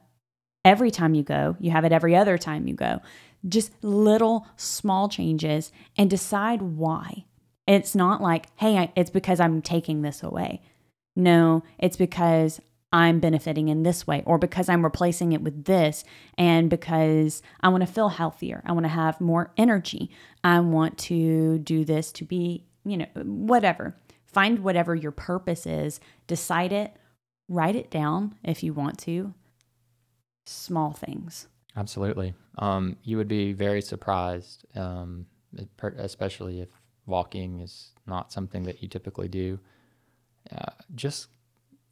every 0.63 0.91
time 0.91 1.13
you 1.13 1.23
go, 1.23 1.55
you 1.59 1.71
have 1.71 1.85
it 1.85 1.91
every 1.91 2.15
other 2.15 2.37
time 2.37 2.67
you 2.67 2.73
go. 2.73 3.01
Just 3.47 3.71
little 3.83 4.47
small 4.55 5.09
changes 5.09 5.71
and 5.97 6.09
decide 6.09 6.61
why. 6.61 7.25
It's 7.67 7.95
not 7.95 8.21
like, 8.21 8.47
hey, 8.57 8.91
it's 8.95 9.09
because 9.09 9.39
I'm 9.39 9.61
taking 9.61 10.01
this 10.01 10.23
away. 10.23 10.61
No, 11.15 11.63
it's 11.79 11.97
because 11.97 12.59
I'm 12.93 13.19
benefiting 13.19 13.69
in 13.69 13.83
this 13.83 14.05
way, 14.05 14.21
or 14.25 14.37
because 14.37 14.67
I'm 14.67 14.83
replacing 14.83 15.31
it 15.31 15.41
with 15.41 15.63
this, 15.63 16.03
and 16.37 16.69
because 16.69 17.41
I 17.61 17.69
want 17.69 17.85
to 17.85 17.91
feel 17.91 18.09
healthier. 18.09 18.61
I 18.65 18.73
want 18.73 18.83
to 18.83 18.89
have 18.89 19.21
more 19.21 19.53
energy. 19.55 20.11
I 20.43 20.59
want 20.59 20.97
to 20.99 21.59
do 21.59 21.85
this 21.85 22.11
to 22.13 22.25
be, 22.25 22.65
you 22.83 22.97
know, 22.97 23.07
whatever. 23.15 23.95
Find 24.25 24.59
whatever 24.59 24.93
your 24.93 25.11
purpose 25.11 25.65
is, 25.65 26.01
decide 26.27 26.73
it, 26.73 26.95
write 27.47 27.75
it 27.75 27.89
down 27.89 28.35
if 28.43 28.61
you 28.61 28.73
want 28.73 28.97
to. 28.99 29.33
Small 30.45 30.91
things. 30.91 31.47
Absolutely. 31.75 32.33
Um, 32.57 32.97
you 33.03 33.17
would 33.17 33.27
be 33.27 33.53
very 33.53 33.81
surprised, 33.81 34.65
um, 34.75 35.25
especially 35.97 36.61
if 36.61 36.69
walking 37.05 37.59
is 37.59 37.91
not 38.05 38.31
something 38.31 38.63
that 38.63 38.81
you 38.81 38.89
typically 38.89 39.27
do. 39.27 39.59
Uh, 40.51 40.71
just, 40.95 41.27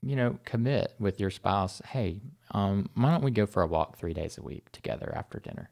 you 0.01 0.15
know, 0.15 0.37
commit 0.45 0.93
with 0.99 1.19
your 1.19 1.29
spouse. 1.29 1.81
Hey, 1.85 2.21
um, 2.51 2.89
why 2.95 3.11
don't 3.11 3.23
we 3.23 3.31
go 3.31 3.45
for 3.45 3.63
a 3.63 3.67
walk 3.67 3.97
three 3.97 4.13
days 4.13 4.37
a 4.37 4.41
week 4.41 4.71
together 4.71 5.13
after 5.15 5.39
dinner? 5.39 5.69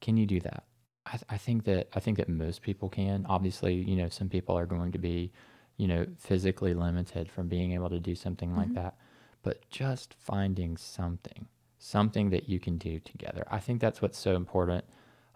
Can 0.00 0.16
you 0.16 0.26
do 0.26 0.40
that? 0.40 0.64
I, 1.06 1.12
th- 1.12 1.24
I 1.30 1.38
think 1.38 1.64
that 1.64 1.88
I 1.94 2.00
think 2.00 2.18
that 2.18 2.28
most 2.28 2.62
people 2.62 2.88
can. 2.88 3.24
Obviously, 3.28 3.74
you 3.74 3.96
know, 3.96 4.08
some 4.08 4.28
people 4.28 4.58
are 4.58 4.66
going 4.66 4.92
to 4.92 4.98
be, 4.98 5.32
you 5.76 5.86
know, 5.86 6.06
physically 6.18 6.74
limited 6.74 7.30
from 7.30 7.48
being 7.48 7.72
able 7.72 7.88
to 7.90 8.00
do 8.00 8.14
something 8.14 8.54
like 8.56 8.74
that. 8.74 8.96
But 9.42 9.68
just 9.70 10.14
finding 10.18 10.76
something 10.76 11.46
something 11.86 12.30
that 12.30 12.48
you 12.48 12.58
can 12.58 12.78
do 12.78 12.98
together. 12.98 13.46
I 13.48 13.60
think 13.60 13.80
that's 13.80 14.02
what's 14.02 14.18
so 14.18 14.34
important 14.34 14.84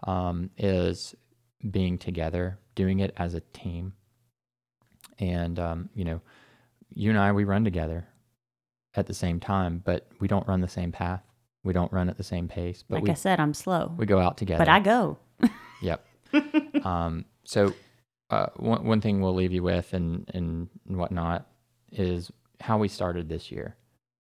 um, 0.03 0.49
is 0.57 1.15
being 1.69 1.97
together, 1.97 2.59
doing 2.75 2.99
it 2.99 3.13
as 3.15 3.33
a 3.35 3.39
team. 3.53 3.93
And 5.17 5.57
um, 5.59 5.89
you 5.95 6.03
know, 6.03 6.21
you 6.93 7.09
and 7.09 7.17
I 7.17 7.31
we 7.31 7.45
run 7.45 7.63
together 7.63 8.07
at 8.95 9.07
the 9.07 9.13
same 9.13 9.39
time, 9.39 9.81
but 9.83 10.07
we 10.19 10.27
don't 10.27 10.47
run 10.47 10.59
the 10.59 10.67
same 10.67 10.91
path. 10.91 11.23
We 11.63 11.73
don't 11.73 11.91
run 11.93 12.09
at 12.09 12.17
the 12.17 12.23
same 12.23 12.47
pace, 12.47 12.83
but 12.87 12.95
like 12.95 13.03
we 13.03 13.11
I 13.11 13.13
said, 13.13 13.39
I'm 13.39 13.53
slow, 13.53 13.93
we 13.95 14.05
go 14.05 14.19
out 14.19 14.37
together. 14.37 14.59
but 14.59 14.69
I 14.69 14.79
go. 14.79 15.17
Yep. 15.83 16.05
um, 16.85 17.25
so 17.43 17.73
uh, 18.29 18.45
one, 18.57 18.85
one 18.85 19.01
thing 19.01 19.19
we'll 19.19 19.33
leave 19.33 19.51
you 19.51 19.63
with 19.63 19.93
and, 19.93 20.29
and 20.31 20.69
whatnot 20.85 21.47
is 21.91 22.31
how 22.59 22.77
we 22.77 22.87
started 22.87 23.29
this 23.29 23.51
year. 23.51 23.75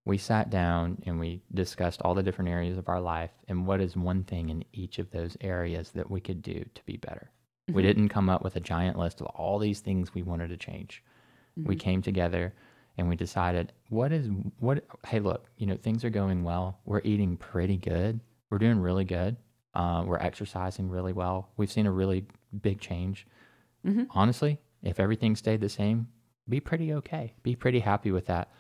We 0.05 0.19
sat 0.19 0.51
down 0.51 0.99
and 1.05 1.21
we 1.21 1.43
discussed 1.53 2.01
all 2.03 2.15
the 2.15 2.23
different 2.23 2.51
areas 2.51 2.79
of 2.79 2.89
our 2.89 3.01
life 3.01 3.31
and 3.49 3.67
what 3.67 3.81
is 3.81 3.97
one 3.97 4.25
thing 4.25 4.49
in 4.49 4.65
each 4.73 4.99
of 4.99 5.11
those 5.11 5.37
areas 5.41 5.91
that 5.93 6.11
we 6.11 6.21
could 6.21 6.43
do 6.43 6.65
to 6.75 6.83
be 6.87 6.97
better. 6.97 7.31
We 7.69 7.75
mm-hmm. 7.75 7.87
didn't 7.89 8.09
come 8.09 8.31
up 8.31 8.43
with 8.43 8.57
a 8.57 8.61
giant 8.61 8.99
list 8.99 9.21
of 9.21 9.27
all 9.29 9.59
these 9.59 9.81
things 9.81 10.15
we 10.15 10.23
wanted 10.23 10.49
to 10.49 10.57
change. 10.57 11.03
We 11.57 11.75
mm-hmm. 11.75 11.81
came 11.81 12.03
together 12.03 12.55
and 12.97 13.09
we 13.09 13.17
decided 13.17 13.73
what 13.89 14.13
is 14.13 14.29
what 14.59 14.85
hey 15.07 15.21
look, 15.21 15.47
you 15.57 15.67
know, 15.67 15.77
things 15.77 16.05
are 16.05 16.11
going 16.11 16.45
well. 16.45 16.81
We're 16.85 17.03
eating 17.05 17.37
pretty 17.37 17.77
good. 17.77 18.21
We're 18.51 18.59
doing 18.59 18.79
really 18.79 19.05
good. 19.05 19.37
Uh, 19.75 20.03
we're 20.07 20.19
exercising 20.19 20.89
really 20.89 21.13
well. 21.13 21.51
We've 21.57 21.71
seen 21.71 21.87
a 21.87 21.93
really 21.93 22.27
big 22.61 22.81
change. 22.81 23.27
Mm-hmm. 23.87 24.05
Honestly, 24.11 24.59
if 24.83 24.99
everything 24.99 25.37
stayed 25.37 25.61
the 25.61 25.69
same, 25.69 26.09
be 26.49 26.61
pretty 26.61 26.93
okay. 26.95 27.35
Be 27.43 27.55
pretty 27.55 27.81
happy 27.81 28.11
with 28.11 28.27
that. 28.27 28.51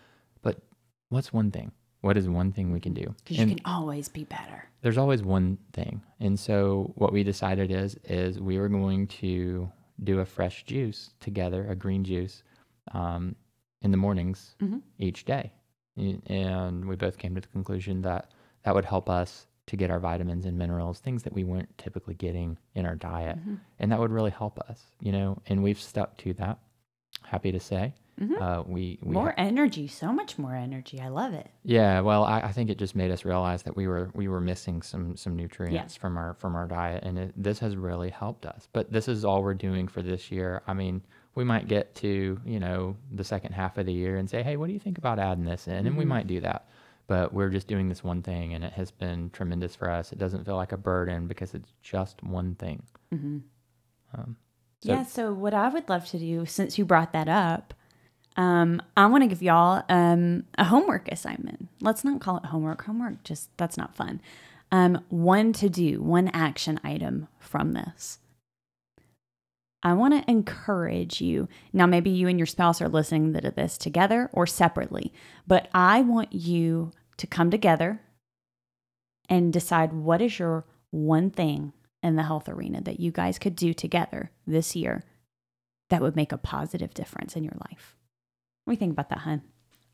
What's 1.10 1.32
one 1.32 1.50
thing? 1.50 1.72
What 2.00 2.16
is 2.16 2.28
one 2.28 2.50
thing 2.52 2.72
we 2.72 2.80
can 2.80 2.94
do? 2.94 3.14
Because 3.22 3.38
you 3.38 3.46
can 3.46 3.60
always 3.66 4.08
be 4.08 4.24
better. 4.24 4.64
there's 4.82 4.96
always 4.96 5.22
one 5.22 5.58
thing. 5.74 6.00
And 6.20 6.40
so 6.40 6.92
what 6.94 7.12
we 7.12 7.22
decided 7.22 7.70
is 7.70 7.96
is 8.04 8.40
we 8.40 8.58
were 8.58 8.70
going 8.70 9.06
to 9.08 9.70
do 10.02 10.20
a 10.20 10.24
fresh 10.24 10.64
juice 10.64 11.10
together, 11.20 11.68
a 11.68 11.74
green 11.76 12.02
juice, 12.02 12.42
um, 12.92 13.36
in 13.82 13.90
the 13.90 13.98
mornings 13.98 14.56
Mhm. 14.60 14.80
each 14.98 15.26
day. 15.26 15.52
And 16.26 16.86
we 16.86 16.96
both 16.96 17.18
came 17.18 17.34
to 17.34 17.40
the 17.42 17.48
conclusion 17.48 18.00
that 18.02 18.30
that 18.62 18.74
would 18.74 18.86
help 18.86 19.10
us 19.10 19.46
to 19.66 19.76
get 19.76 19.90
our 19.90 20.00
vitamins 20.00 20.46
and 20.46 20.56
minerals, 20.56 21.00
things 21.00 21.22
that 21.24 21.32
we 21.34 21.44
weren't 21.44 21.76
typically 21.76 22.14
getting 22.14 22.56
in 22.74 22.86
our 22.86 22.96
diet. 22.96 23.38
Mm-hmm. 23.38 23.54
And 23.78 23.92
that 23.92 23.98
would 24.00 24.10
really 24.10 24.30
help 24.30 24.58
us, 24.60 24.86
you 25.00 25.12
know, 25.12 25.38
and 25.46 25.62
we've 25.62 25.80
stuck 25.80 26.16
to 26.18 26.32
that. 26.34 26.58
Happy 27.24 27.52
to 27.52 27.60
say. 27.60 27.92
Uh, 28.40 28.62
we, 28.66 28.98
we 29.02 29.14
More 29.14 29.32
energy, 29.38 29.88
so 29.88 30.12
much 30.12 30.38
more 30.38 30.54
energy. 30.54 31.00
I 31.00 31.08
love 31.08 31.32
it. 31.32 31.48
yeah, 31.64 32.00
well, 32.00 32.24
I, 32.24 32.40
I 32.40 32.52
think 32.52 32.68
it 32.68 32.78
just 32.78 32.94
made 32.94 33.10
us 33.10 33.24
realize 33.24 33.62
that 33.62 33.76
we 33.76 33.86
were 33.86 34.10
we 34.14 34.28
were 34.28 34.40
missing 34.40 34.82
some 34.82 35.16
some 35.16 35.36
nutrients 35.36 35.96
from 35.96 36.18
our 36.18 36.34
from 36.34 36.54
our 36.54 36.66
diet, 36.66 37.02
and 37.04 37.18
it, 37.18 37.32
this 37.36 37.58
has 37.60 37.76
really 37.76 38.10
helped 38.10 38.44
us. 38.44 38.68
But 38.72 38.92
this 38.92 39.08
is 39.08 39.24
all 39.24 39.42
we're 39.42 39.54
doing 39.54 39.88
for 39.88 40.02
this 40.02 40.30
year. 40.30 40.62
I 40.66 40.74
mean, 40.74 41.02
we 41.34 41.44
might 41.44 41.66
get 41.66 41.94
to 41.96 42.38
you 42.44 42.60
know 42.60 42.96
the 43.10 43.24
second 43.24 43.52
half 43.52 43.78
of 43.78 43.86
the 43.86 43.92
year 43.92 44.18
and 44.18 44.28
say, 44.28 44.42
hey, 44.42 44.56
what 44.56 44.66
do 44.66 44.74
you 44.74 44.80
think 44.80 44.98
about 44.98 45.18
adding 45.18 45.44
this 45.44 45.66
in? 45.66 45.86
And 45.86 45.96
we 45.96 46.04
might 46.04 46.26
do 46.26 46.40
that. 46.40 46.68
But 47.06 47.32
we're 47.32 47.48
just 47.50 47.66
doing 47.66 47.88
this 47.88 48.04
one 48.04 48.22
thing, 48.22 48.54
and 48.54 48.62
it 48.62 48.74
has 48.74 48.90
been 48.90 49.30
tremendous 49.30 49.74
for 49.74 49.90
us. 49.90 50.12
It 50.12 50.18
doesn't 50.18 50.44
feel 50.44 50.56
like 50.56 50.72
a 50.72 50.76
burden 50.76 51.26
because 51.26 51.54
it's 51.54 51.72
just 51.82 52.22
one 52.22 52.54
thing. 52.54 52.82
Um, 54.14 54.36
so 54.82 54.92
yeah. 54.92 55.04
So 55.04 55.32
what 55.32 55.54
I 55.54 55.68
would 55.68 55.88
love 55.88 56.06
to 56.10 56.18
do, 56.18 56.46
since 56.46 56.78
you 56.78 56.84
brought 56.84 57.12
that 57.12 57.28
up, 57.28 57.74
um, 58.40 58.80
I 58.96 59.04
want 59.04 59.22
to 59.22 59.28
give 59.28 59.42
y'all 59.42 59.82
um, 59.90 60.44
a 60.56 60.64
homework 60.64 61.12
assignment. 61.12 61.68
Let's 61.82 62.04
not 62.04 62.22
call 62.22 62.38
it 62.38 62.46
homework. 62.46 62.82
Homework 62.82 63.22
just 63.22 63.54
that's 63.58 63.76
not 63.76 63.94
fun. 63.94 64.22
Um, 64.72 65.04
one 65.10 65.52
to 65.54 65.68
do, 65.68 66.00
one 66.00 66.28
action 66.28 66.80
item 66.82 67.28
from 67.38 67.72
this. 67.72 68.18
I 69.82 69.92
want 69.92 70.14
to 70.14 70.30
encourage 70.30 71.20
you. 71.20 71.48
Now, 71.74 71.84
maybe 71.84 72.08
you 72.08 72.28
and 72.28 72.38
your 72.38 72.46
spouse 72.46 72.80
are 72.80 72.88
listening 72.88 73.34
to 73.34 73.50
this 73.50 73.76
together 73.76 74.30
or 74.32 74.46
separately, 74.46 75.12
but 75.46 75.68
I 75.74 76.00
want 76.00 76.32
you 76.32 76.92
to 77.18 77.26
come 77.26 77.50
together 77.50 78.00
and 79.28 79.52
decide 79.52 79.92
what 79.92 80.22
is 80.22 80.38
your 80.38 80.64
one 80.90 81.28
thing 81.30 81.74
in 82.02 82.16
the 82.16 82.22
health 82.22 82.48
arena 82.48 82.80
that 82.80 83.00
you 83.00 83.10
guys 83.10 83.38
could 83.38 83.54
do 83.54 83.74
together 83.74 84.30
this 84.46 84.74
year 84.74 85.04
that 85.90 86.00
would 86.00 86.16
make 86.16 86.32
a 86.32 86.38
positive 86.38 86.94
difference 86.94 87.36
in 87.36 87.44
your 87.44 87.56
life. 87.70 87.96
What 88.70 88.74
do 88.74 88.84
you 88.84 88.86
think 88.86 88.92
about 88.92 89.08
that, 89.08 89.18
hun? 89.18 89.42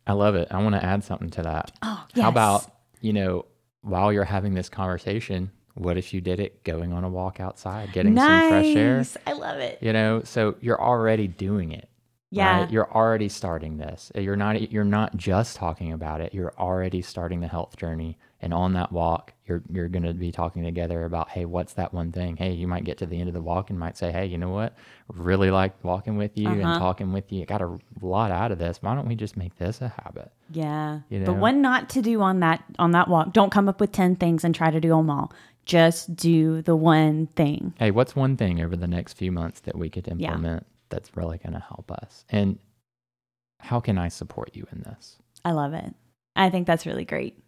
I 0.06 0.12
love 0.12 0.34
it. 0.34 0.48
I 0.50 0.62
want 0.62 0.74
to 0.74 0.84
add 0.84 1.02
something 1.02 1.30
to 1.30 1.42
that. 1.44 1.72
Oh, 1.80 2.04
yes. 2.14 2.22
How 2.22 2.28
about, 2.28 2.70
you 3.00 3.14
know, 3.14 3.46
while 3.80 4.12
you're 4.12 4.22
having 4.22 4.52
this 4.52 4.68
conversation, 4.68 5.50
what 5.72 5.96
if 5.96 6.12
you 6.12 6.20
did 6.20 6.40
it 6.40 6.62
going 6.62 6.92
on 6.92 7.02
a 7.02 7.08
walk 7.08 7.40
outside, 7.40 7.94
getting 7.94 8.14
some 8.14 8.48
fresh 8.50 8.76
air? 8.76 9.02
I 9.26 9.32
love 9.32 9.60
it. 9.60 9.78
You 9.80 9.94
know, 9.94 10.20
so 10.24 10.56
you're 10.60 10.78
already 10.78 11.26
doing 11.26 11.72
it. 11.72 11.88
Yeah. 12.30 12.60
Right? 12.60 12.70
You're 12.70 12.92
already 12.92 13.30
starting 13.30 13.78
this. 13.78 14.12
You're 14.14 14.36
not 14.36 14.70
you're 14.70 14.84
not 14.84 15.16
just 15.16 15.56
talking 15.56 15.94
about 15.94 16.20
it. 16.20 16.34
You're 16.34 16.52
already 16.58 17.00
starting 17.00 17.40
the 17.40 17.48
health 17.48 17.78
journey. 17.78 18.18
And 18.42 18.52
on 18.52 18.74
that 18.74 18.92
walk, 18.92 19.32
you're 19.46 19.62
you're 19.72 19.88
gonna 19.88 20.12
be 20.12 20.30
talking 20.30 20.62
together 20.62 21.04
about, 21.04 21.30
hey, 21.30 21.46
what's 21.46 21.72
that 21.74 21.94
one 21.94 22.12
thing? 22.12 22.36
Hey, 22.36 22.52
you 22.52 22.68
might 22.68 22.84
get 22.84 22.98
to 22.98 23.06
the 23.06 23.18
end 23.18 23.28
of 23.28 23.34
the 23.34 23.40
walk 23.40 23.70
and 23.70 23.78
might 23.78 23.96
say, 23.96 24.12
Hey, 24.12 24.26
you 24.26 24.36
know 24.36 24.50
what? 24.50 24.74
Really 25.08 25.50
like 25.50 25.82
walking 25.82 26.18
with 26.18 26.36
you 26.36 26.46
Uh-huh. 26.48 26.60
and 26.60 26.78
talking 26.78 27.12
with 27.12 27.32
you. 27.32 27.46
Got 27.46 27.62
a 27.62 27.78
lot 28.02 28.30
out 28.30 28.52
of 28.52 28.58
this. 28.58 28.82
Why 28.82 28.94
don't 28.94 29.08
we 29.08 29.14
just 29.14 29.38
make 29.38 29.56
this 29.56 29.80
a 29.80 29.88
habit? 29.88 30.30
Yeah. 30.50 31.00
You 31.08 31.20
But 31.24 31.32
know? 31.32 31.38
one 31.40 31.62
not 31.62 31.88
to 31.90 32.02
do 32.02 32.20
on 32.20 32.40
that 32.40 32.62
on 32.78 32.90
that 32.90 33.08
walk. 33.08 33.32
Don't 33.32 33.50
come 33.50 33.68
up 33.70 33.80
with 33.80 33.92
10 33.92 34.16
things 34.16 34.44
and 34.44 34.54
try 34.54 34.70
to 34.70 34.80
do 34.80 34.90
them 34.90 35.08
all. 35.08 35.32
Just 35.64 36.14
do 36.14 36.60
the 36.62 36.76
one 36.76 37.26
thing. 37.28 37.72
hey, 37.78 37.90
what's 37.90 38.14
one 38.14 38.36
thing 38.36 38.60
over 38.62 38.76
the 38.76 38.86
next 38.86 39.14
few 39.14 39.32
months 39.32 39.60
that 39.60 39.76
we 39.78 39.88
could 39.90 40.06
implement 40.08 40.66
that's 40.90 41.16
really 41.16 41.38
going 41.38 41.54
to 41.54 41.58
help 41.58 41.90
us? 41.90 42.24
And 42.28 42.58
how 43.60 43.80
can 43.80 43.96
I 43.98 44.08
support 44.08 44.54
you 44.54 44.66
in 44.70 44.82
this? 44.82 45.16
I 45.44 45.52
love 45.52 45.72
it. 45.72 45.94
I 46.36 46.50
think 46.50 46.66
that's 46.66 46.84
really 46.86 47.04
great. 47.06 47.38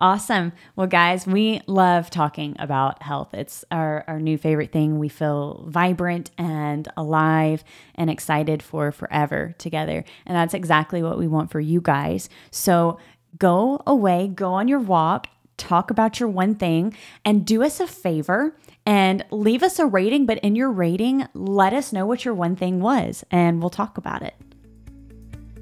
Awesome. 0.00 0.52
Well, 0.76 0.86
guys, 0.86 1.26
we 1.26 1.60
love 1.66 2.08
talking 2.08 2.54
about 2.60 3.02
health. 3.02 3.34
It's 3.34 3.64
our, 3.72 4.04
our 4.06 4.20
new 4.20 4.38
favorite 4.38 4.70
thing. 4.70 5.00
We 5.00 5.08
feel 5.08 5.64
vibrant 5.66 6.30
and 6.38 6.86
alive 6.96 7.64
and 7.96 8.08
excited 8.08 8.62
for 8.62 8.92
forever 8.92 9.56
together. 9.58 10.04
And 10.24 10.36
that's 10.36 10.54
exactly 10.54 11.02
what 11.02 11.18
we 11.18 11.26
want 11.26 11.50
for 11.50 11.58
you 11.58 11.80
guys. 11.80 12.28
So 12.52 12.98
go 13.38 13.82
away, 13.88 14.28
go 14.28 14.52
on 14.52 14.68
your 14.68 14.78
walk, 14.78 15.26
talk 15.56 15.90
about 15.90 16.20
your 16.20 16.28
one 16.28 16.54
thing, 16.54 16.96
and 17.24 17.44
do 17.44 17.64
us 17.64 17.80
a 17.80 17.86
favor 17.88 18.56
and 18.86 19.24
leave 19.32 19.64
us 19.64 19.80
a 19.80 19.86
rating. 19.86 20.26
But 20.26 20.38
in 20.38 20.54
your 20.54 20.70
rating, 20.70 21.26
let 21.34 21.72
us 21.72 21.92
know 21.92 22.06
what 22.06 22.24
your 22.24 22.34
one 22.34 22.54
thing 22.54 22.80
was, 22.80 23.24
and 23.32 23.60
we'll 23.60 23.68
talk 23.68 23.98
about 23.98 24.22
it. 24.22 24.34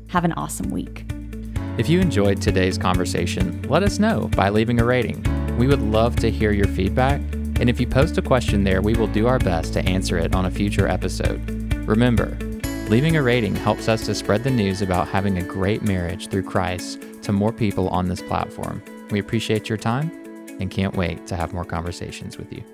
Have 0.08 0.26
an 0.26 0.32
awesome 0.34 0.70
week. 0.70 1.15
If 1.78 1.90
you 1.90 2.00
enjoyed 2.00 2.40
today's 2.40 2.78
conversation, 2.78 3.60
let 3.68 3.82
us 3.82 3.98
know 3.98 4.28
by 4.28 4.48
leaving 4.48 4.80
a 4.80 4.84
rating. 4.84 5.22
We 5.58 5.66
would 5.66 5.82
love 5.82 6.16
to 6.16 6.30
hear 6.30 6.50
your 6.50 6.68
feedback, 6.68 7.20
and 7.60 7.68
if 7.68 7.78
you 7.78 7.86
post 7.86 8.16
a 8.16 8.22
question 8.22 8.64
there, 8.64 8.80
we 8.80 8.94
will 8.94 9.08
do 9.08 9.26
our 9.26 9.38
best 9.38 9.74
to 9.74 9.86
answer 9.86 10.16
it 10.16 10.34
on 10.34 10.46
a 10.46 10.50
future 10.50 10.88
episode. 10.88 11.38
Remember, 11.86 12.34
leaving 12.88 13.16
a 13.16 13.22
rating 13.22 13.54
helps 13.54 13.88
us 13.88 14.06
to 14.06 14.14
spread 14.14 14.42
the 14.42 14.50
news 14.50 14.80
about 14.80 15.08
having 15.08 15.36
a 15.36 15.42
great 15.42 15.82
marriage 15.82 16.28
through 16.28 16.44
Christ 16.44 16.98
to 17.24 17.32
more 17.32 17.52
people 17.52 17.90
on 17.90 18.08
this 18.08 18.22
platform. 18.22 18.82
We 19.10 19.18
appreciate 19.18 19.68
your 19.68 19.78
time 19.78 20.10
and 20.58 20.70
can't 20.70 20.96
wait 20.96 21.26
to 21.26 21.36
have 21.36 21.52
more 21.52 21.66
conversations 21.66 22.38
with 22.38 22.50
you. 22.54 22.64